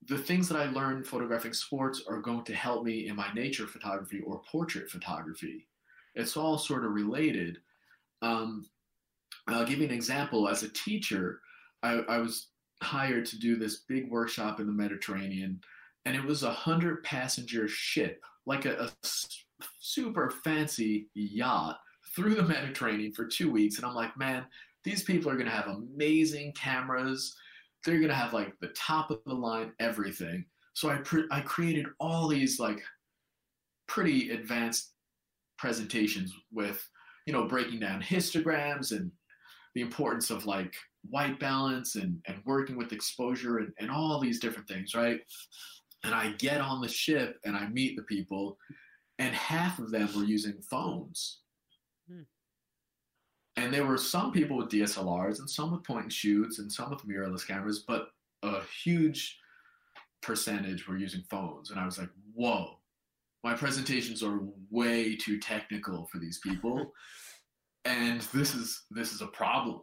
[0.09, 3.69] the things that I learned photographing sports are going to help me in my nature
[3.69, 5.69] photography or portrait photography.
[6.17, 7.59] It's all sort of related.
[8.21, 8.67] Um,
[9.47, 10.49] I'll give you an example.
[10.49, 11.39] As a teacher,
[11.85, 12.49] I, I was
[12.83, 15.61] hired to do this big workshop in the Mediterranean,
[16.05, 18.91] and it was a hundred passenger ship, like a, a
[19.81, 21.79] super fancy yacht
[22.15, 23.77] through the Mediterranean for two weeks.
[23.77, 24.45] And I'm like, man,
[24.85, 27.37] these people are going to have amazing cameras
[27.85, 30.45] they're gonna have like the top of the line everything.
[30.75, 32.81] So I pre- I created all these like
[33.87, 34.93] pretty advanced
[35.59, 36.87] presentations with
[37.27, 39.11] you know breaking down histograms and
[39.75, 40.75] the importance of like
[41.09, 45.21] white balance and and working with exposure and, and all these different things right
[46.05, 48.57] and i get on the ship and i meet the people
[49.19, 51.41] and half of them were using phones
[52.09, 52.23] hmm.
[53.57, 56.89] And there were some people with DSLRs and some with point and shoots and some
[56.89, 58.09] with mirrorless cameras, but
[58.43, 59.39] a huge
[60.23, 61.71] percentage were using phones.
[61.71, 62.79] And I was like, whoa,
[63.45, 64.41] my presentations are
[64.71, 66.93] way too technical for these people
[67.85, 69.81] and this is this is a problem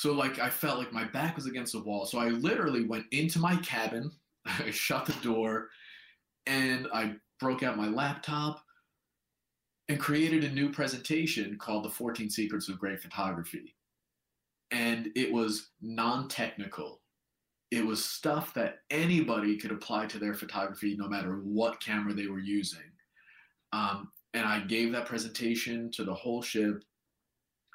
[0.00, 2.06] so like i felt like my back was against the wall.
[2.06, 4.10] So i literally went into my cabin
[4.46, 5.68] i shut the door
[6.46, 8.64] and i broke out my laptop
[9.90, 13.74] and created a new presentation called the 14 secrets of great photography.
[14.70, 17.00] And it was non-technical.
[17.72, 22.28] It was stuff that anybody could apply to their photography no matter what camera they
[22.28, 22.92] were using.
[23.72, 26.84] Um, and i gave that presentation to the whole ship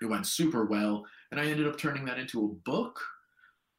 [0.02, 3.00] it went super well and i ended up turning that into a book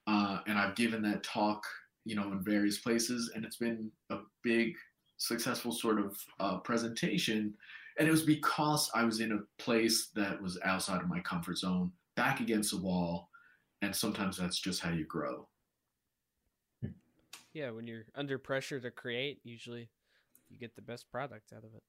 [0.06, 1.64] uh, and i've given that talk
[2.04, 4.74] you know in various places and it's been a big
[5.18, 7.54] successful sort of uh, presentation
[7.98, 11.58] and it was because i was in a place that was outside of my comfort
[11.58, 13.28] zone back against the wall
[13.82, 15.46] and sometimes that's just how you grow.
[17.52, 19.88] Yeah when you're under pressure to create usually
[20.50, 21.82] you get the best product out of it.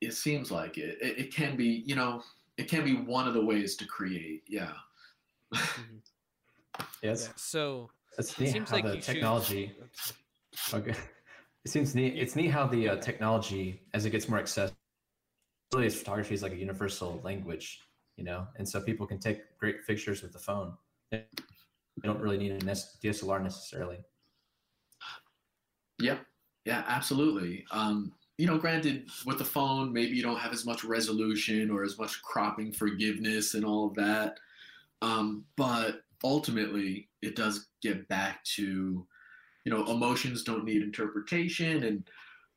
[0.00, 0.98] It seems like it.
[1.00, 2.22] It, it can be you know
[2.56, 4.72] it can be one of the ways to create yeah
[5.54, 6.00] Mhm.
[7.02, 7.26] Yes.
[7.26, 9.76] yeah so It's it neat seems how like the you shoot- technology.
[10.72, 10.94] Okay.
[11.64, 12.14] It seems neat.
[12.16, 14.76] It's neat how the uh, technology, as it gets more accessible,
[15.72, 17.80] really, photography is like a universal language,
[18.16, 20.76] you know, and so people can take great pictures with the phone.
[21.10, 21.24] They
[22.02, 23.98] don't really need a DSLR necessarily.
[25.98, 26.18] Yeah,
[26.64, 27.64] yeah, absolutely.
[27.70, 31.84] Um, you know, granted, with the phone, maybe you don't have as much resolution or
[31.84, 34.38] as much cropping forgiveness and all of that.
[35.02, 39.06] Um, but ultimately, it does get back to,
[39.64, 42.08] you know, emotions don't need interpretation, and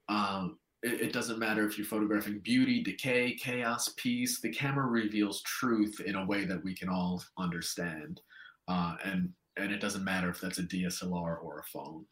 [0.10, 4.40] um, it, it doesn't matter if you're photographing beauty, decay, chaos, peace.
[4.40, 8.22] The camera reveals truth in a way that we can all understand,
[8.68, 12.06] uh, and and it doesn't matter if that's a DSLR or a phone.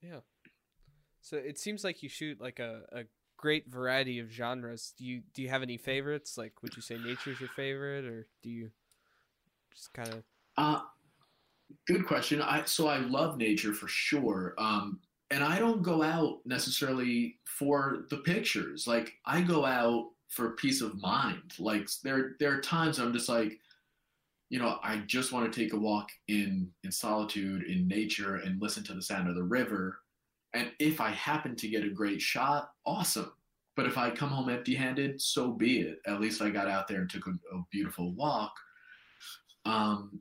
[0.00, 0.20] Yeah.
[1.22, 3.04] So it seems like you shoot like a, a
[3.36, 4.92] great variety of genres.
[4.98, 6.36] Do you do you have any favorites?
[6.36, 8.70] Like would you say nature's your favorite or do you
[9.74, 10.24] just kind of
[10.56, 10.82] Uh,
[11.86, 12.42] good question.
[12.42, 14.54] I so I love nature for sure.
[14.58, 15.00] Um,
[15.30, 18.86] and I don't go out necessarily for the pictures.
[18.86, 21.54] Like I go out for peace of mind.
[21.58, 23.58] Like there there are times I'm just like,
[24.50, 28.60] you know, I just want to take a walk in in solitude in nature and
[28.60, 29.98] listen to the sound of the river.
[30.54, 33.32] And if I happen to get a great shot, awesome.
[33.74, 35.98] But if I come home empty-handed, so be it.
[36.06, 38.52] At least I got out there and took a, a beautiful walk.
[39.64, 40.20] Um,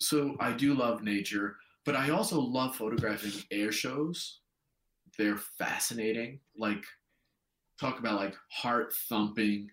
[0.00, 4.40] so I do love nature, but I also love photographing air shows.
[5.18, 6.38] They're fascinating.
[6.56, 6.84] Like,
[7.80, 9.68] talk about like heart thumping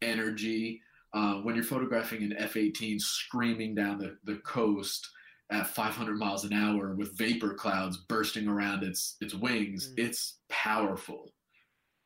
[0.00, 0.80] energy.
[1.12, 5.08] Uh, when you're photographing an F 18 screaming down the, the coast
[5.50, 10.06] at 500 miles an hour with vapor clouds bursting around its, its wings, Mm.
[10.06, 11.32] it's powerful.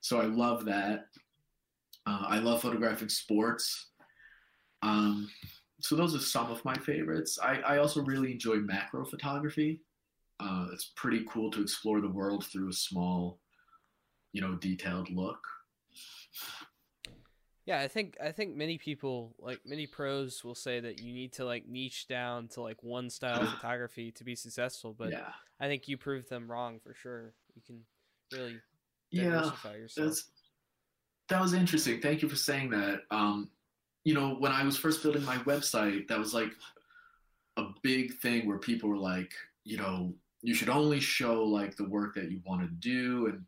[0.01, 1.07] So I love that.
[2.07, 3.91] Uh, I love photographing sports.
[4.83, 5.29] Um,
[5.81, 7.39] so those are some of my favorites.
[7.43, 9.81] I, I also really enjoy macro photography.
[10.41, 13.39] Uh, it's pretty cool to explore the world through a small,
[14.33, 15.39] you know, detailed look.
[17.65, 21.33] Yeah, I think I think many people like many pros will say that you need
[21.35, 25.33] to like niche down to like one style of photography to be successful, but yeah,
[25.61, 27.35] I think you proved them wrong for sure.
[27.55, 27.81] You can
[28.33, 28.57] really
[29.13, 30.07] yeah, diversify yourself.
[30.07, 30.31] that's
[31.29, 32.01] that was interesting.
[32.01, 33.03] Thank you for saying that.
[33.11, 33.49] Um,
[34.05, 36.51] you know, when I was first building my website, that was like
[37.57, 39.33] a big thing where people were like,
[39.65, 43.45] you know, you should only show like the work that you want to do, and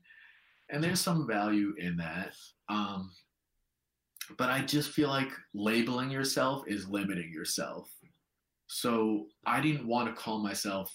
[0.71, 2.35] and there's some value in that.
[2.69, 3.11] Um,
[4.39, 7.91] but I just feel like labeling yourself is limiting yourself.
[8.66, 10.95] So I didn't want to call myself,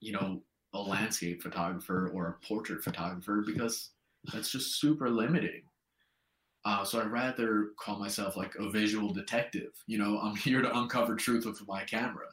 [0.00, 0.42] you know,
[0.74, 3.90] a landscape photographer or a portrait photographer because
[4.32, 5.62] that's just super limiting.
[6.64, 9.72] Uh, so I'd rather call myself like a visual detective.
[9.86, 12.26] You know, I'm here to uncover truth with my camera,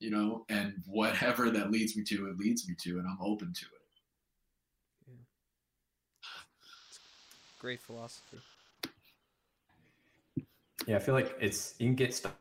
[0.00, 3.52] you know, and whatever that leads me to, it leads me to, and I'm open
[3.52, 3.72] to it.
[5.06, 5.14] Yeah.
[7.60, 8.38] Great philosophy.
[10.88, 12.34] Yeah, I feel like it's you can get stuck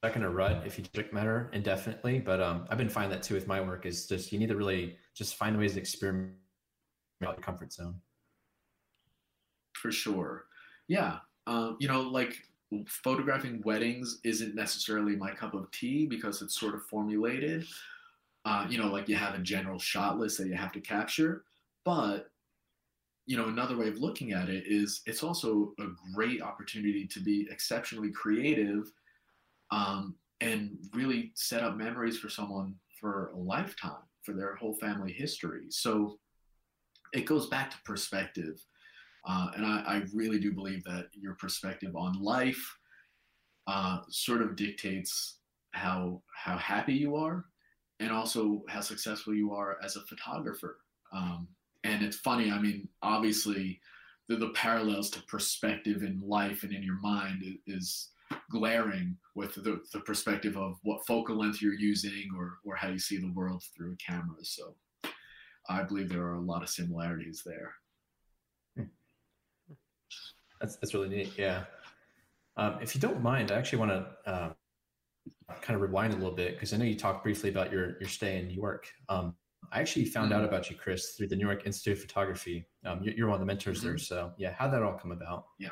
[0.00, 2.20] stuck in a rut if you subject matter indefinitely.
[2.20, 4.56] But um, I've been finding that too with my work is just you need to
[4.56, 6.34] really just find ways to experiment
[7.24, 7.96] out your comfort zone.
[9.72, 10.44] For sure.
[10.86, 11.16] Yeah.
[11.48, 12.36] Um, you know, like
[12.86, 17.66] photographing weddings isn't necessarily my cup of tea because it's sort of formulated.
[18.44, 21.42] Uh, you know, like you have a general shot list that you have to capture.
[21.84, 22.30] But,
[23.28, 27.20] you know, another way of looking at it is it's also a great opportunity to
[27.20, 28.90] be exceptionally creative
[29.70, 35.12] um, and really set up memories for someone for a lifetime, for their whole family
[35.12, 35.66] history.
[35.68, 36.18] So,
[37.12, 38.64] it goes back to perspective.
[39.26, 42.76] Uh, and I, I, really do believe that your perspective on life
[43.66, 45.38] uh, sort of dictates
[45.72, 47.44] how how happy you are,
[48.00, 50.78] and also how successful you are as a photographer.
[51.12, 51.48] Um,
[51.84, 52.50] and it's funny.
[52.50, 53.80] I mean, obviously,
[54.28, 58.10] the, the parallels to perspective in life and in your mind is
[58.50, 62.98] glaring with the, the perspective of what focal length you're using or, or how you
[62.98, 64.36] see the world through a camera.
[64.42, 64.74] So
[65.68, 67.72] I believe there are a lot of similarities there.
[70.60, 71.32] That's, that's really neat.
[71.38, 71.64] Yeah.
[72.56, 74.52] Um, if you don't mind, I actually want to uh,
[75.62, 78.08] kind of rewind a little bit because I know you talked briefly about your, your
[78.08, 78.88] stay in New York.
[79.08, 79.34] Um,
[79.72, 80.40] I actually found mm-hmm.
[80.40, 82.66] out about you, Chris, through the New York Institute of Photography.
[82.84, 83.88] Um, you're one of the mentors mm-hmm.
[83.88, 83.98] there.
[83.98, 85.46] So, yeah, how'd that all come about?
[85.58, 85.70] Yeah.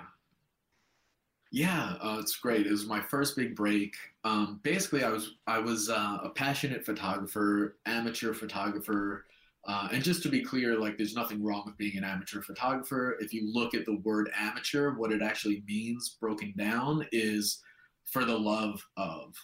[1.53, 2.67] Yeah, uh, it's great.
[2.67, 3.95] It was my first big break.
[4.25, 9.27] Um, basically, I was I was uh, a passionate photographer, amateur photographer,
[9.67, 13.17] uh, and just to be clear, like there's nothing wrong with being an amateur photographer.
[13.21, 17.63] If you look at the word amateur, what it actually means, broken down, is
[18.05, 19.35] for the love of.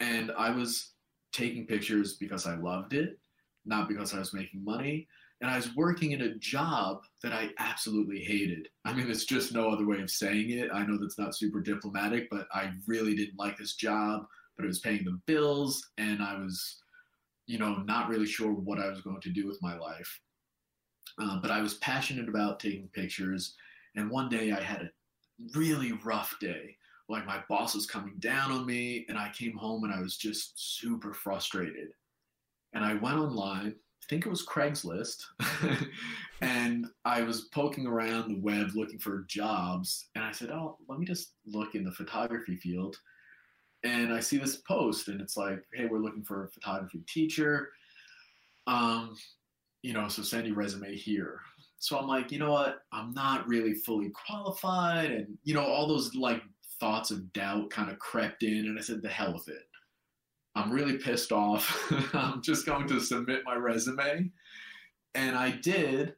[0.00, 0.92] And I was
[1.32, 3.18] taking pictures because I loved it,
[3.68, 5.06] not because I was making money
[5.40, 8.68] and I was working in a job that I absolutely hated.
[8.84, 10.70] I mean, it's just no other way of saying it.
[10.72, 14.68] I know that's not super diplomatic, but I really didn't like this job, but it
[14.68, 16.82] was paying the bills, and I was,
[17.46, 20.20] you know, not really sure what I was going to do with my life.
[21.20, 23.54] Uh, but I was passionate about taking pictures,
[23.94, 24.90] and one day I had a
[25.54, 26.76] really rough day.
[27.08, 30.16] Like my boss was coming down on me, and I came home and I was
[30.16, 31.90] just super frustrated.
[32.78, 33.74] And I went online
[34.08, 35.22] I think it was Craigslist,
[36.40, 40.98] and I was poking around the web looking for jobs, and I said, "Oh, let
[40.98, 42.96] me just look in the photography field."
[43.84, 47.70] And I see this post, and it's like, "Hey, we're looking for a photography teacher."
[48.66, 49.14] Um,
[49.82, 51.40] you know, so send your resume here.
[51.78, 52.82] So I'm like, you know what?
[52.92, 56.42] I'm not really fully qualified, and you know, all those like
[56.80, 59.67] thoughts of doubt kind of crept in, and I said, "The hell with it."
[60.58, 61.92] I'm really pissed off.
[62.14, 64.28] I'm just going to submit my resume.
[65.14, 66.16] And I did.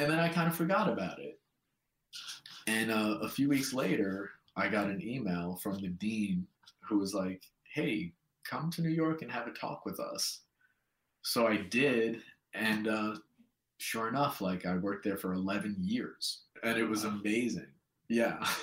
[0.00, 1.38] And then I kind of forgot about it.
[2.66, 6.46] And uh, a few weeks later, I got an email from the dean
[6.80, 7.42] who was like,
[7.74, 8.12] hey,
[8.44, 10.40] come to New York and have a talk with us.
[11.20, 12.22] So I did.
[12.54, 13.16] And uh,
[13.76, 17.68] sure enough, like I worked there for 11 years and it was amazing.
[18.08, 18.42] Yeah.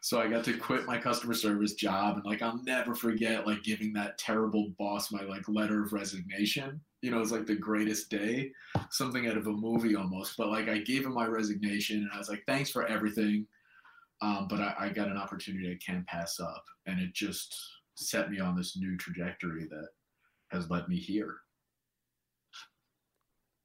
[0.00, 3.62] so I got to quit my customer service job and like I'll never forget like
[3.62, 6.80] giving that terrible boss my like letter of resignation.
[7.02, 8.50] You know, it's like the greatest day,
[8.90, 10.36] something out of a movie almost.
[10.36, 13.46] But like I gave him my resignation and I was like, thanks for everything.
[14.22, 16.64] Um, but I, I got an opportunity I can't pass up.
[16.86, 17.54] And it just
[17.94, 19.88] set me on this new trajectory that
[20.48, 21.36] has led me here.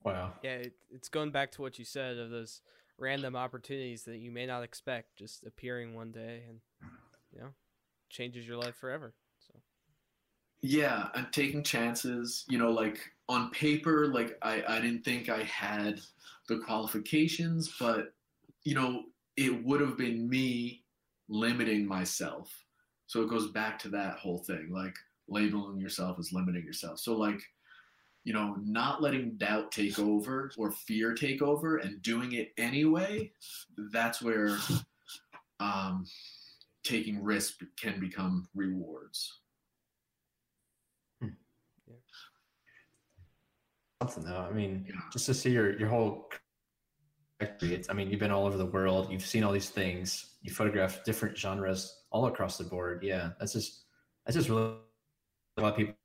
[0.04, 0.34] Wow.
[0.44, 2.62] Yeah, it, it's going back to what you said of those
[3.00, 6.60] random opportunities that you may not expect just appearing one day and
[7.34, 7.50] you know
[8.10, 9.54] changes your life forever so.
[10.62, 15.44] Yeah and taking chances you know like on paper like i i didn't think i
[15.44, 16.02] had
[16.48, 18.14] the qualifications but
[18.64, 19.04] you know
[19.40, 20.84] it would have been me
[21.30, 22.52] limiting myself.
[23.08, 24.96] So it goes back to that whole thing like
[25.30, 27.00] labeling yourself as limiting yourself.
[27.00, 27.40] So like
[28.24, 33.32] you know, not letting doubt take over or fear take over and doing it anyway,
[33.92, 34.58] that's where
[35.60, 36.06] um,
[36.84, 39.40] taking risk can become rewards.
[41.22, 41.30] Hmm.
[44.02, 45.02] Something though, I mean, yeah.
[45.12, 46.30] just to see your your whole
[47.62, 49.10] it's, I mean, you've been all over the world.
[49.10, 50.36] You've seen all these things.
[50.42, 53.02] You photograph different genres all across the board.
[53.04, 53.84] Yeah, that's just
[54.26, 54.74] that's just really
[55.58, 55.96] a lot of people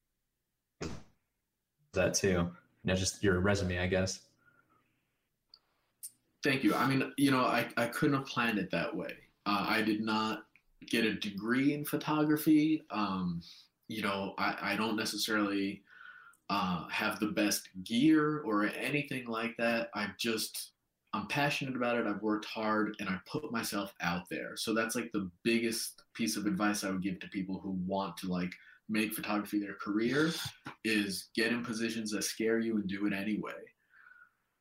[1.94, 2.28] that too.
[2.28, 2.52] You
[2.84, 4.20] know, just your resume, I guess.
[6.42, 6.74] Thank you.
[6.74, 9.14] I mean, you know, I, I couldn't have planned it that way.
[9.46, 10.44] Uh, I did not
[10.86, 12.84] get a degree in photography.
[12.90, 13.40] Um,
[13.88, 15.82] you know, I, I don't necessarily
[16.50, 19.88] uh, have the best gear or anything like that.
[19.94, 20.72] I'm just,
[21.14, 22.06] I'm passionate about it.
[22.06, 24.56] I've worked hard and I put myself out there.
[24.56, 28.18] So that's like the biggest piece of advice I would give to people who want
[28.18, 28.52] to like
[28.88, 30.30] make photography their career
[30.84, 33.52] is get in positions that scare you and do it anyway.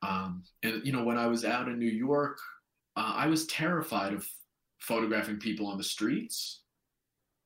[0.02, 2.38] Um, and you know, when I was out in New York,
[2.96, 4.28] uh, I was terrified of
[4.80, 6.60] photographing people on the streets.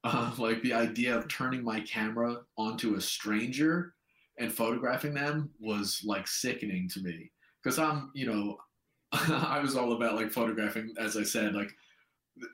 [0.03, 3.93] Uh, like the idea of turning my camera onto a stranger
[4.38, 7.30] and photographing them was like sickening to me
[7.61, 8.57] because I'm, you know,
[9.11, 11.71] I was all about like photographing, as I said, like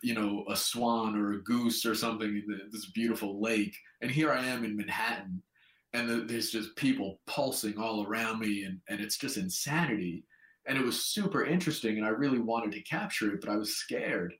[0.01, 3.75] you know, a swan or a goose or something in this beautiful lake.
[4.01, 5.41] And here I am in Manhattan.
[5.93, 10.25] and the, there's just people pulsing all around me and, and it's just insanity
[10.65, 13.75] and it was super interesting and i really wanted to capture it but i was
[13.75, 14.33] scared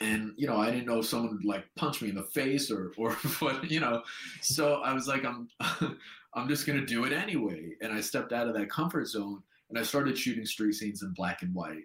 [0.00, 2.70] and you know i didn't know if someone would like punch me in the face
[2.70, 4.02] or or what you know
[4.40, 5.48] so i was like i'm
[6.34, 9.42] i'm just going to do it anyway and i stepped out of that comfort zone
[9.70, 11.84] and i started shooting street scenes in black and white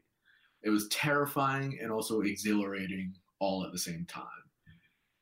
[0.68, 4.26] it was terrifying and also exhilarating all at the same time.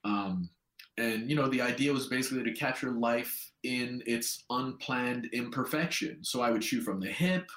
[0.03, 0.49] Um,
[0.97, 6.23] and you know the idea was basically to capture life in its unplanned imperfection.
[6.23, 7.47] So i would shoot from the hip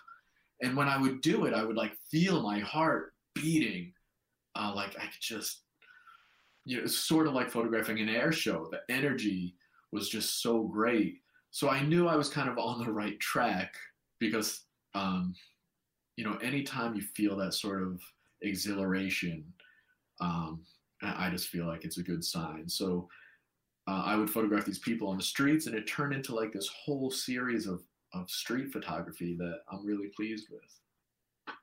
[0.63, 3.93] and when i would do it i would like feel my heart beating.
[4.55, 5.63] Uh, like i could just
[6.67, 8.69] you know it's sort of like photographing an air show.
[8.71, 9.55] The energy
[9.93, 11.21] was just so great.
[11.53, 13.75] So i knew i was kind of on the right track
[14.19, 14.65] because
[14.95, 15.35] um,
[16.19, 18.01] you know anytime you feel that sort of
[18.43, 19.45] exhilaration
[20.21, 20.61] um,
[21.03, 23.09] i just feel like it's a good sign so
[23.89, 26.69] uh, I would photograph these people on the streets, and it turned into like this
[26.69, 27.81] whole series of
[28.13, 31.55] of street photography that I'm really pleased with.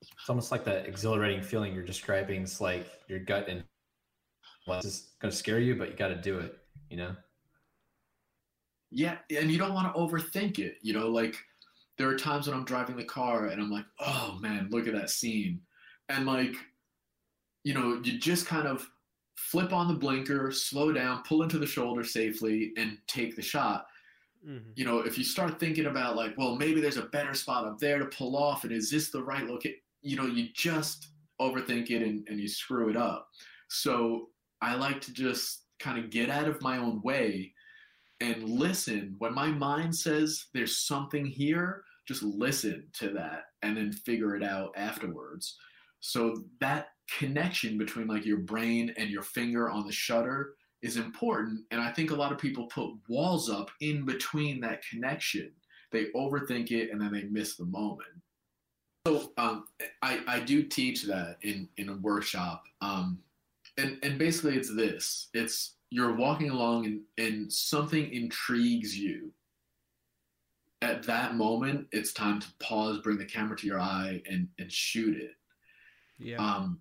[0.00, 2.42] It's almost like that exhilarating feeling you're describing.
[2.42, 3.64] It's like your gut and
[4.66, 6.58] well, it's going to scare you, but you got to do it.
[6.88, 7.16] You know.
[8.90, 10.76] Yeah, and you don't want to overthink it.
[10.80, 11.36] You know, like
[11.98, 14.94] there are times when I'm driving the car and I'm like, oh man, look at
[14.94, 15.60] that scene,
[16.08, 16.54] and like,
[17.64, 18.88] you know, you just kind of
[19.36, 23.86] flip on the blinker, slow down, pull into the shoulder safely, and take the shot.
[24.46, 24.70] Mm-hmm.
[24.76, 27.78] You know, if you start thinking about like, well, maybe there's a better spot up
[27.78, 29.78] there to pull off, and is this the right location?
[30.02, 31.08] You know, you just
[31.40, 33.28] overthink it and, and you screw it up.
[33.68, 34.28] So
[34.60, 37.52] I like to just kind of get out of my own way
[38.20, 39.14] and listen.
[39.18, 44.42] When my mind says there's something here, just listen to that and then figure it
[44.42, 45.58] out afterwards.
[46.00, 46.88] So that
[47.18, 51.60] connection between like your brain and your finger on the shutter is important.
[51.70, 55.52] And I think a lot of people put walls up in between that connection.
[55.92, 58.08] They overthink it and then they miss the moment.
[59.06, 59.64] So um,
[60.02, 62.62] I, I do teach that in, in a workshop.
[62.80, 63.18] Um,
[63.76, 69.30] and, and basically it's this it's you're walking along and, and something intrigues you.
[70.80, 74.70] At that moment, it's time to pause, bring the camera to your eye, and, and
[74.70, 75.32] shoot it.
[76.18, 76.36] Yeah.
[76.36, 76.80] Um,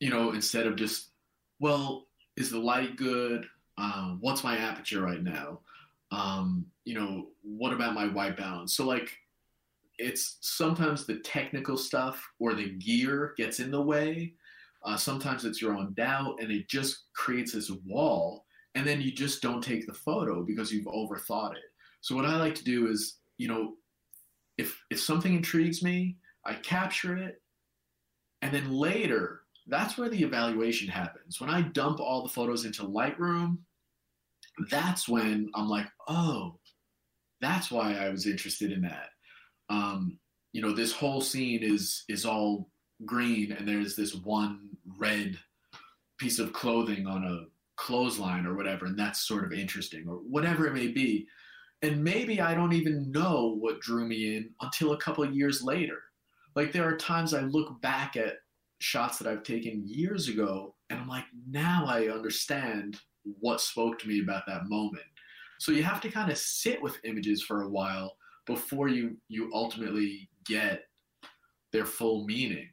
[0.00, 1.10] you know, instead of just,
[1.58, 2.06] well,
[2.36, 3.46] is the light good?
[3.76, 5.60] Um, what's my aperture right now?
[6.10, 8.76] Um, you know, what about my white balance?
[8.76, 9.10] So like,
[9.98, 14.34] it's sometimes the technical stuff or the gear gets in the way.
[14.84, 18.44] Uh, sometimes it's your own doubt, and it just creates this wall,
[18.76, 21.72] and then you just don't take the photo because you've overthought it.
[22.00, 23.74] So what I like to do is, you know,
[24.56, 27.40] if if something intrigues me, I capture it,
[28.42, 31.40] and then later that's where the evaluation happens.
[31.40, 33.58] When I dump all the photos into Lightroom,
[34.70, 36.58] that's when I'm like, oh,
[37.40, 39.10] that's why I was interested in that.
[39.68, 40.18] Um,
[40.52, 42.70] you know, this whole scene is is all
[43.04, 45.38] green, and there's this one red
[46.18, 47.44] piece of clothing on a
[47.76, 51.26] clothesline or whatever, and that's sort of interesting, or whatever it may be.
[51.82, 55.62] And maybe I don't even know what drew me in until a couple of years
[55.62, 55.98] later.
[56.56, 58.34] Like there are times I look back at
[58.80, 62.98] shots that I've taken years ago, and I'm like, now I understand
[63.40, 65.04] what spoke to me about that moment.
[65.60, 68.16] So you have to kind of sit with images for a while
[68.46, 70.84] before you you ultimately get
[71.72, 72.68] their full meaning.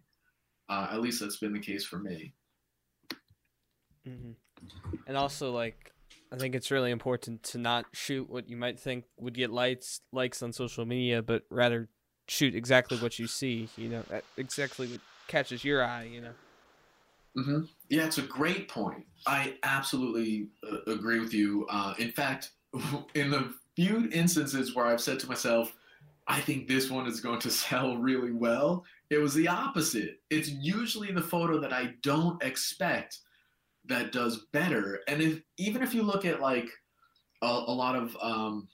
[0.69, 2.33] Uh, at least that's been the case for me.
[4.07, 4.31] Mm-hmm.
[5.07, 5.91] And also, like,
[6.35, 10.01] I think it's really important to not shoot what you might think would get likes
[10.11, 11.87] likes on social media, but rather
[12.27, 13.69] shoot exactly what you see.
[13.77, 14.03] You know,
[14.35, 16.33] exactly what catches your eye, you know.
[17.37, 17.59] Mm-hmm.
[17.89, 19.05] Yeah, it's a great point.
[19.25, 21.67] I absolutely uh, agree with you.
[21.69, 22.51] Uh, in fact,
[23.15, 25.73] in the few instances where I've said to myself,
[26.27, 30.19] I think this one is going to sell really well, it was the opposite.
[30.29, 33.19] It's usually the photo that I don't expect
[33.87, 35.01] that does better.
[35.07, 36.69] And if even if you look at like
[37.41, 38.67] a, a lot of um,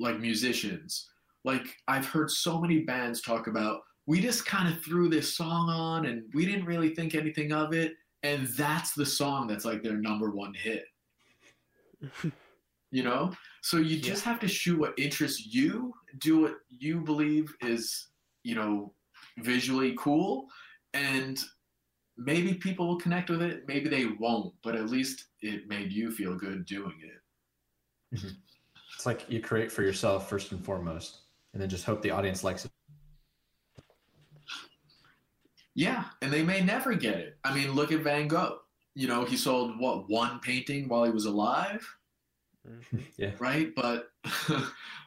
[0.00, 1.08] like musicians,
[1.44, 5.68] like I've heard so many bands talk about we just kind of threw this song
[5.68, 7.92] on and we didn't really think anything of it
[8.22, 10.84] and that's the song that's like their number one hit
[12.90, 13.30] you know
[13.60, 14.32] so you just yeah.
[14.32, 18.08] have to shoot what interests you do what you believe is
[18.44, 18.92] you know
[19.40, 20.46] visually cool
[20.94, 21.44] and
[22.18, 26.10] maybe people will connect with it maybe they won't but at least it made you
[26.10, 28.34] feel good doing it mm-hmm.
[28.94, 31.20] it's like you create for yourself first and foremost
[31.52, 32.70] and then just hope the audience likes it
[35.78, 37.38] yeah, and they may never get it.
[37.44, 38.58] I mean, look at Van Gogh.
[38.96, 41.86] You know, he sold what one painting while he was alive.
[42.68, 42.98] Mm-hmm.
[43.16, 43.30] Yeah.
[43.38, 43.72] Right.
[43.76, 44.10] But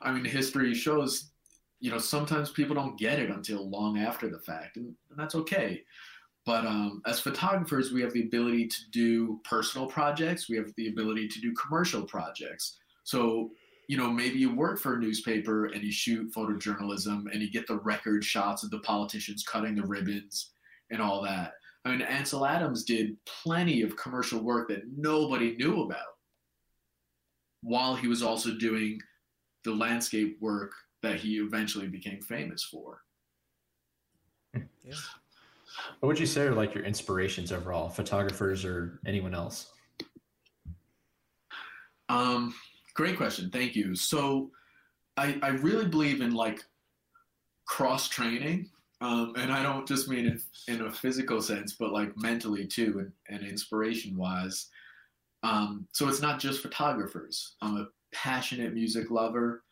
[0.02, 1.32] I mean, history shows,
[1.82, 5.36] you know, sometimes people don't get it until long after the fact, and, and that's
[5.36, 5.84] okay.
[6.46, 10.50] But um, as photographers, we have the ability to do personal projects.
[10.50, 12.80] We have the ability to do commercial projects.
[13.04, 13.52] So,
[13.88, 17.68] you know, maybe you work for a newspaper and you shoot photojournalism and you get
[17.68, 20.52] the record shots of the politicians cutting the ribbons
[20.90, 21.54] and all that.
[21.86, 26.06] I mean, Ansel Adams did plenty of commercial work that nobody knew about
[27.62, 29.00] while he was also doing
[29.64, 33.02] the landscape work that he eventually became famous for.
[34.84, 34.96] Yeah.
[36.00, 39.72] What would you say are like your inspirations overall, photographers or anyone else?
[42.10, 42.54] Um,
[42.94, 43.50] great question.
[43.50, 43.96] Thank you.
[43.96, 44.52] So
[45.18, 46.64] I, I really believe in like
[47.66, 48.70] cross training.
[49.00, 53.00] Um, and I don't just mean in, in a physical sense, but like mentally too,
[53.00, 54.68] and, and inspiration wise.
[55.44, 57.56] Um, so it's not just photographers.
[57.62, 59.64] I'm a passionate music lover.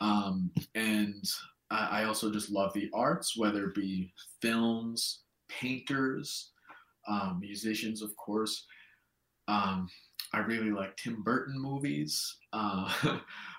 [0.00, 1.24] Um, and
[1.70, 5.20] I, I also just love the arts, whether it be films,
[5.60, 6.52] painters,
[7.08, 8.66] um, musicians, of course.
[9.48, 9.88] Um,
[10.32, 13.16] I really like Tim Burton movies, uh, hmm.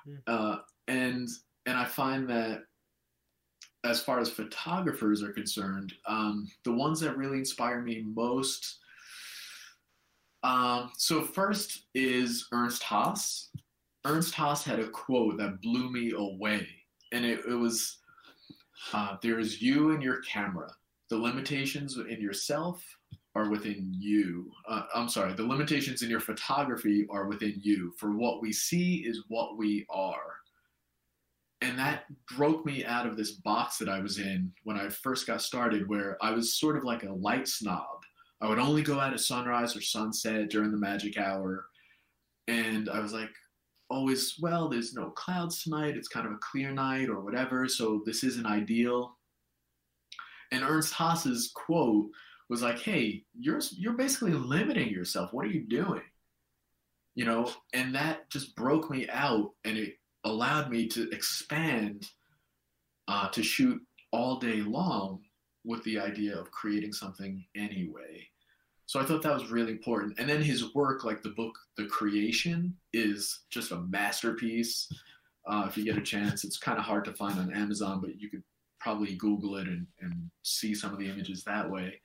[0.28, 1.28] uh, and
[1.66, 2.64] and I find that
[3.84, 8.80] as far as photographers are concerned, um, the ones that really inspire me most.
[10.44, 13.50] Um, so first is Ernst Haas.
[14.06, 16.68] Ernst Haas had a quote that blew me away,
[17.12, 17.98] and it, it was,
[18.94, 20.72] uh, "There is you and your camera.
[21.12, 22.82] The limitations in yourself
[23.36, 24.50] are within you.
[24.66, 27.94] Uh, I'm sorry, the limitations in your photography are within you.
[27.98, 30.38] For what we see is what we are.
[31.60, 32.06] And that
[32.38, 35.90] broke me out of this box that I was in when I first got started,
[35.90, 38.06] where I was sort of like a light snob.
[38.40, 41.66] I would only go out at sunrise or sunset during the magic hour.
[42.48, 43.32] And I was like,
[43.90, 45.98] always, well, there's no clouds tonight.
[45.98, 47.68] It's kind of a clear night or whatever.
[47.68, 49.18] So this isn't ideal.
[50.52, 52.10] And Ernst Haas's quote
[52.50, 55.34] was like, "Hey, you're you're basically limiting yourself.
[55.34, 56.04] What are you doing?"
[57.16, 62.08] You know, and that just broke me out, and it allowed me to expand
[63.08, 63.82] uh, to shoot
[64.12, 65.22] all day long
[65.64, 68.28] with the idea of creating something anyway.
[68.86, 70.20] So I thought that was really important.
[70.20, 74.92] And then his work, like the book The Creation, is just a masterpiece.
[75.48, 78.20] Uh, if you get a chance, it's kind of hard to find on Amazon, but
[78.20, 78.44] you could
[78.82, 82.02] probably Google it and, and see some of the images that way.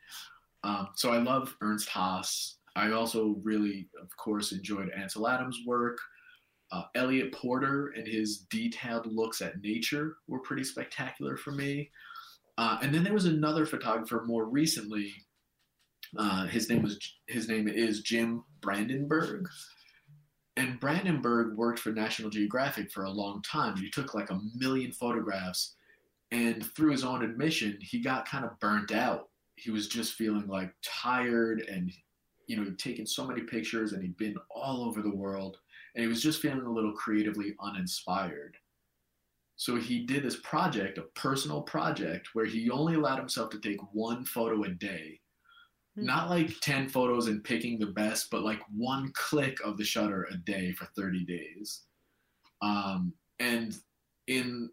[0.63, 2.59] Um, so I love Ernst Haas.
[2.77, 5.99] I also really, of course, enjoyed Ansel Adams' work.
[6.73, 11.91] Uh, Eliot Porter and his detailed looks at nature were pretty spectacular for me.
[12.59, 15.13] Uh, and then there was another photographer more recently.
[16.19, 19.49] Uh, his name was his name is Jim Brandenburg,
[20.57, 23.77] and Brandenburg worked for National Geographic for a long time.
[23.77, 25.75] He took like a million photographs
[26.33, 29.29] and through his own admission, he got kind of burnt out.
[29.57, 31.91] He was just feeling like tired and,
[32.47, 35.59] you know, he'd taken so many pictures and he'd been all over the world
[35.95, 38.57] and he was just feeling a little creatively uninspired.
[39.57, 43.81] So he did this project, a personal project, where he only allowed himself to take
[43.93, 45.19] one photo a day.
[45.97, 46.07] Mm-hmm.
[46.07, 50.29] Not like 10 photos and picking the best, but like one click of the shutter
[50.31, 51.85] a day for 30 days.
[52.61, 53.75] Um, and
[54.27, 54.69] in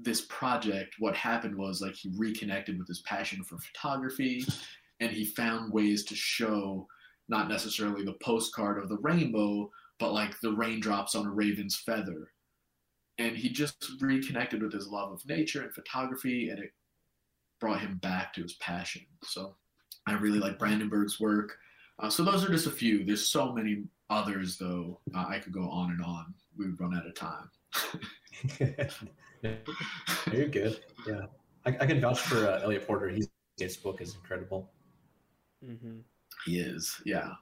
[0.00, 4.44] this project, what happened was like he reconnected with his passion for photography
[5.00, 6.86] and he found ways to show
[7.28, 12.30] not necessarily the postcard of the rainbow, but like the raindrops on a raven's feather.
[13.18, 16.70] And he just reconnected with his love of nature and photography, and it
[17.60, 19.02] brought him back to his passion.
[19.24, 19.56] So
[20.06, 21.58] I really like Brandenburg's work.
[21.98, 23.04] Uh, so those are just a few.
[23.04, 25.00] There's so many others, though.
[25.14, 26.32] Uh, I could go on and on.
[26.56, 27.50] We would run out of time.
[30.32, 30.80] You're good.
[31.06, 31.26] Yeah,
[31.64, 33.08] I, I can vouch for uh, Eliot Porter.
[33.08, 34.70] He's, his book is incredible.
[35.64, 35.98] Mm-hmm.
[36.44, 37.00] He is.
[37.04, 37.32] Yeah,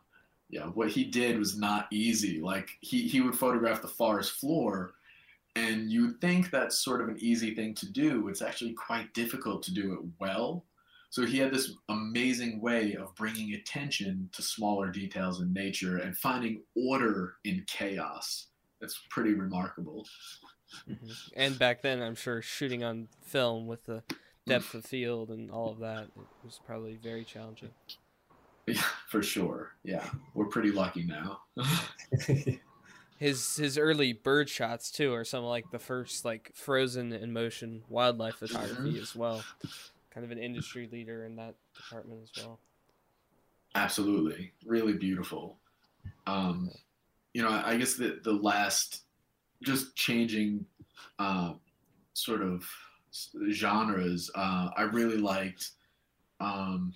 [0.48, 0.64] yeah.
[0.66, 2.40] What he did was not easy.
[2.40, 4.92] Like he he would photograph the forest floor,
[5.54, 8.28] and you would think that's sort of an easy thing to do.
[8.28, 10.64] It's actually quite difficult to do it well.
[11.10, 16.16] So he had this amazing way of bringing attention to smaller details in nature and
[16.16, 18.48] finding order in chaos.
[18.80, 20.06] That's pretty remarkable.
[20.88, 21.10] Mm-hmm.
[21.36, 24.02] And back then, I'm sure shooting on film with the
[24.46, 26.06] depth of field and all of that
[26.44, 27.70] was probably very challenging.
[28.68, 29.76] Yeah, for sure.
[29.84, 30.04] Yeah,
[30.34, 31.42] we're pretty lucky now.
[33.16, 37.32] his his early bird shots too are some of like the first like frozen in
[37.32, 39.02] motion wildlife photography mm-hmm.
[39.02, 39.44] as well.
[40.10, 42.58] Kind of an industry leader in that department as well.
[43.76, 45.58] Absolutely, really beautiful.
[46.26, 46.72] Um,
[47.34, 49.04] you know, I guess the the last
[49.62, 50.64] just changing
[51.18, 51.54] uh,
[52.12, 52.68] sort of
[53.50, 54.30] genres.
[54.34, 55.70] Uh, I really liked
[56.40, 56.92] um,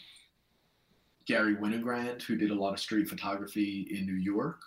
[1.27, 4.61] Garry Winogrand, who did a lot of street photography in New York.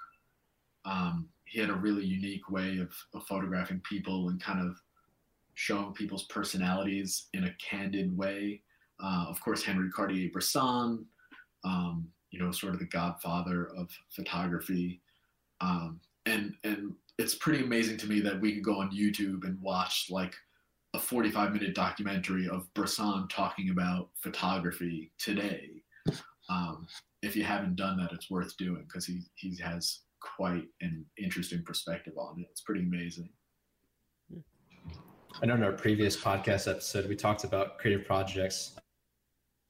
[0.86, 4.76] Um, he had a really unique way of, of photographing people and kind of
[5.54, 8.62] showing people's personalities in a candid way.
[9.04, 11.06] Uh, of course, Henri Cartier-Bresson,
[11.64, 15.00] um, you know, sort of the godfather of photography.
[15.62, 19.62] Um, and and it's pretty amazing to me that we could go on YouTube and
[19.62, 20.36] watch like
[20.94, 25.70] a 45 minute documentary of Bresson talking about photography today.
[26.50, 26.88] Um,
[27.22, 31.64] if you haven't done that, it's worth doing because he, he has quite an interesting
[31.64, 32.48] perspective on it.
[32.52, 33.30] It's pretty amazing.
[35.42, 38.76] I know in our previous podcast episode, we talked about creative projects,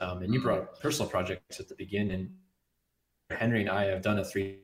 [0.02, 0.50] um, and you mm-hmm.
[0.50, 2.32] brought personal projects at the beginning.
[3.30, 4.60] Henry and I have done a three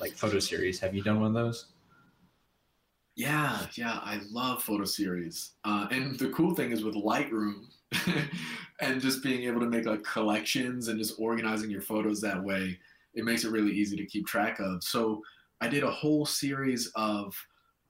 [0.00, 0.78] like photo series.
[0.80, 1.71] Have you done one of those?
[3.14, 5.52] Yeah, yeah, I love photo series.
[5.64, 7.66] Uh, and the cool thing is with Lightroom
[8.80, 12.78] and just being able to make like collections and just organizing your photos that way,
[13.14, 14.82] it makes it really easy to keep track of.
[14.82, 15.22] So
[15.60, 17.36] I did a whole series of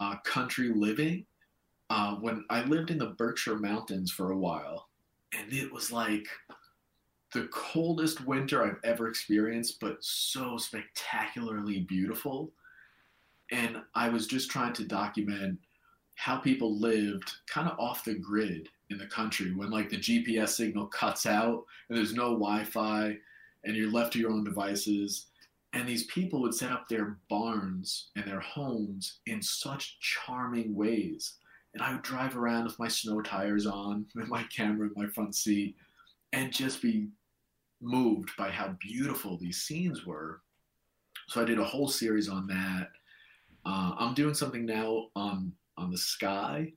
[0.00, 1.24] uh, country living
[1.90, 4.88] uh, when I lived in the Berkshire Mountains for a while.
[5.38, 6.26] And it was like
[7.32, 12.52] the coldest winter I've ever experienced, but so spectacularly beautiful
[13.52, 15.58] and I was just trying to document
[16.16, 19.52] how people lived kind of off the grid in the country.
[19.54, 23.16] When like the GPS signal cuts out and there's no Wi-Fi
[23.64, 25.26] and you're left to your own devices
[25.74, 31.34] and these people would set up their barns and their homes in such charming ways.
[31.74, 35.06] And I would drive around with my snow tires on with my camera in my
[35.08, 35.76] front seat
[36.32, 37.08] and just be
[37.82, 40.40] moved by how beautiful these scenes were.
[41.28, 42.88] So I did a whole series on that
[43.64, 46.72] uh, I'm doing something now on on the sky.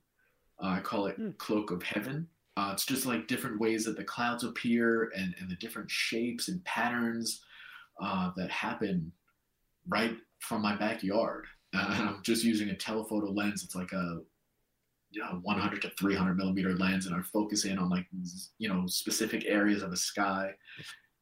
[0.62, 1.36] Uh, I call it mm.
[1.38, 2.28] Cloak of Heaven.
[2.56, 6.48] Uh, it's just like different ways that the clouds appear and, and the different shapes
[6.48, 7.42] and patterns
[8.00, 9.12] uh, that happen
[9.86, 11.44] right from my backyard.
[11.74, 13.62] Uh, and I'm just using a telephoto lens.
[13.62, 14.20] It's like a
[15.10, 18.06] you know, 100 to 300 millimeter lens, and I focus in on like
[18.58, 20.50] you know specific areas of the sky,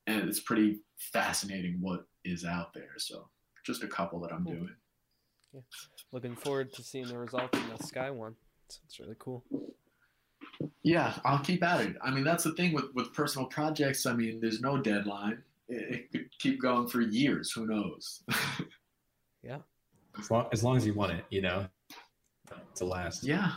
[0.06, 0.80] and it's pretty
[1.12, 2.92] fascinating what is out there.
[2.96, 3.28] So
[3.64, 4.74] just a couple that I'm doing
[5.54, 5.60] yeah.
[6.12, 8.34] Looking forward to seeing the results in the Sky one.
[8.66, 9.44] It's, it's really cool.
[10.82, 11.96] Yeah, I'll keep at it.
[12.02, 14.06] I mean, that's the thing with, with personal projects.
[14.06, 15.42] I mean, there's no deadline.
[15.68, 17.50] It, it could keep going for years.
[17.52, 18.22] Who knows?
[19.42, 19.58] yeah.
[20.18, 21.66] As long, as long as you want it, you know,
[22.76, 23.24] to last.
[23.24, 23.52] Yeah.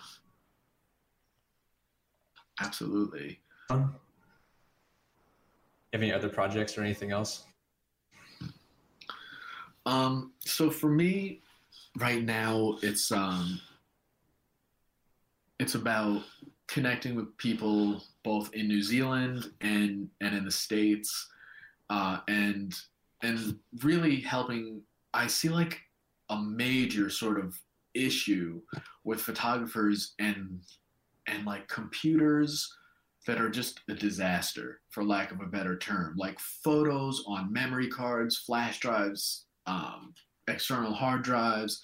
[2.62, 3.40] Absolutely.
[3.70, 3.96] Um,
[5.94, 7.46] have any other projects or anything else?
[9.86, 11.42] Um, so for me,
[11.98, 13.60] right now it's um
[15.60, 16.22] it's about
[16.68, 21.28] connecting with people both in New Zealand and and in the states
[21.90, 22.74] uh, and
[23.24, 24.82] and really helping
[25.14, 25.80] I see like
[26.30, 27.58] a major sort of
[27.94, 28.62] issue
[29.04, 30.62] with photographers and
[31.28, 32.72] and like computers
[33.26, 36.16] that are just a disaster for lack of a better term.
[36.18, 40.14] Like photos on memory cards flash drives um,
[40.48, 41.84] external hard drives,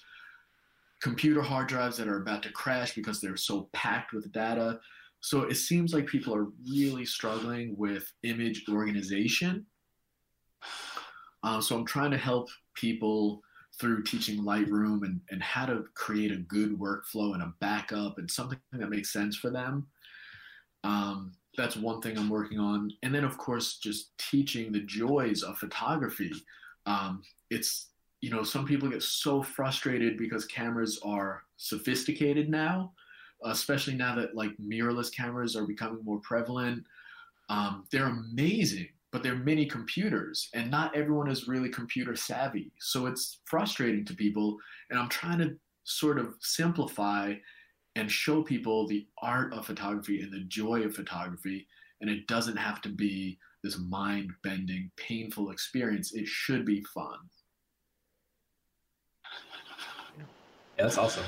[1.02, 4.78] computer hard drives that are about to crash because they're so packed with data.
[5.20, 9.66] So it seems like people are really struggling with image organization.
[11.42, 13.42] Um, so I'm trying to help people
[13.80, 18.30] through teaching Lightroom and, and how to create a good workflow and a backup and
[18.30, 19.86] something that makes sense for them.
[20.84, 22.90] Um, that's one thing I'm working on.
[23.02, 26.32] And then, of course, just teaching the joys of photography.
[26.86, 27.88] Um, it's
[28.24, 32.90] you know, some people get so frustrated because cameras are sophisticated now,
[33.44, 36.82] especially now that like mirrorless cameras are becoming more prevalent.
[37.50, 42.72] Um, they're amazing, but they're mini computers, and not everyone is really computer savvy.
[42.78, 44.56] So it's frustrating to people.
[44.88, 47.34] And I'm trying to sort of simplify
[47.94, 51.66] and show people the art of photography and the joy of photography.
[52.00, 56.14] And it doesn't have to be this mind bending, painful experience.
[56.14, 57.18] It should be fun.
[60.76, 61.24] Yeah, that's awesome.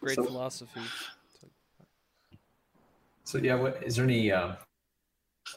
[0.00, 0.80] great so, philosophy.
[3.24, 4.54] So yeah, what is there any uh,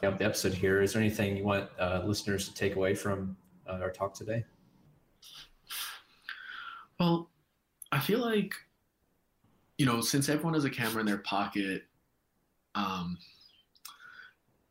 [0.00, 0.82] the episode here?
[0.82, 3.36] Is there anything you want uh, listeners to take away from
[3.68, 4.44] uh, our talk today?
[6.98, 7.30] Well,
[7.92, 8.54] I feel like
[9.78, 11.82] you know, since everyone has a camera in their pocket,
[12.74, 13.18] um,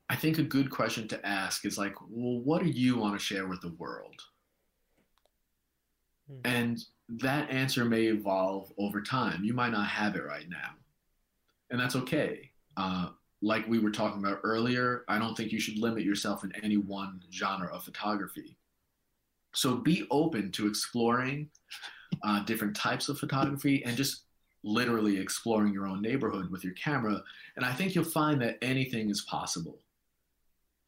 [0.10, 3.24] I think a good question to ask is like, well, what do you want to
[3.24, 4.22] share with the world?
[6.28, 6.39] Hmm.
[6.45, 9.43] And that answer may evolve over time.
[9.43, 10.72] You might not have it right now.
[11.70, 12.51] And that's okay.
[12.78, 13.10] Uh,
[13.41, 16.78] like we were talking about earlier, I don't think you should limit yourself in any
[16.78, 18.58] one genre of photography.
[19.53, 21.49] So be open to exploring
[22.24, 24.24] uh, different types of photography and just
[24.64, 27.22] literally exploring your own neighborhood with your camera.
[27.56, 29.80] And I think you'll find that anything is possible,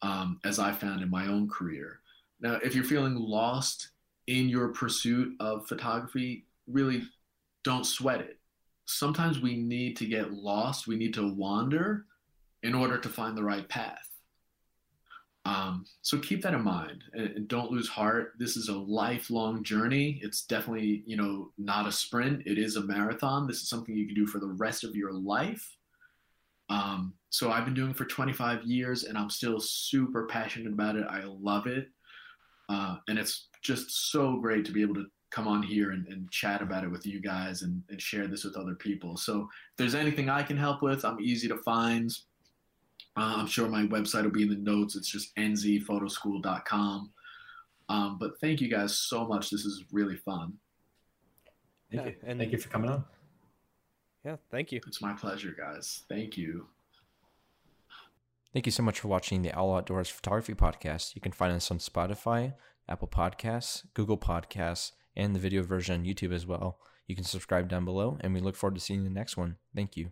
[0.02, 2.00] um, as I found in my own career.
[2.40, 3.90] Now, if you're feeling lost
[4.28, 7.02] in your pursuit of photography, really
[7.64, 8.38] don't sweat it.
[8.84, 12.04] Sometimes we need to get lost, we need to wander
[12.62, 14.08] in order to find the right path.
[15.44, 18.34] Um, so keep that in mind and, don't lose heart.
[18.38, 20.20] This is a lifelong journey.
[20.22, 22.42] It's definitely, you know, not a sprint.
[22.46, 23.46] It is a marathon.
[23.46, 25.76] This is something you can do for the rest of your life.
[26.68, 30.96] Um, so I've been doing it for 25 years and I'm still super passionate about
[30.96, 31.06] it.
[31.08, 31.88] I love it.
[32.68, 36.30] Uh, and it's just so great to be able to come on here and, and
[36.30, 39.16] chat about it with you guys and, and share this with other people.
[39.16, 42.10] So if there's anything I can help with, I'm easy to find.
[43.16, 44.96] Uh, I'm sure my website will be in the notes.
[44.96, 47.10] It's just nzphotoschool.com.
[47.90, 49.50] Um, but thank you guys so much.
[49.50, 50.54] This is really fun.
[51.90, 52.16] Thank yeah, you.
[52.26, 53.04] And thank you for coming on.
[54.24, 54.80] Yeah, thank you.
[54.86, 56.04] It's my pleasure, guys.
[56.08, 56.66] Thank you.
[58.58, 61.14] Thank you so much for watching the Owl Outdoors Photography Podcast.
[61.14, 62.54] You can find us on Spotify,
[62.88, 66.80] Apple Podcasts, Google Podcasts, and the video version on YouTube as well.
[67.06, 69.36] You can subscribe down below, and we look forward to seeing you in the next
[69.36, 69.58] one.
[69.76, 70.10] Thank you.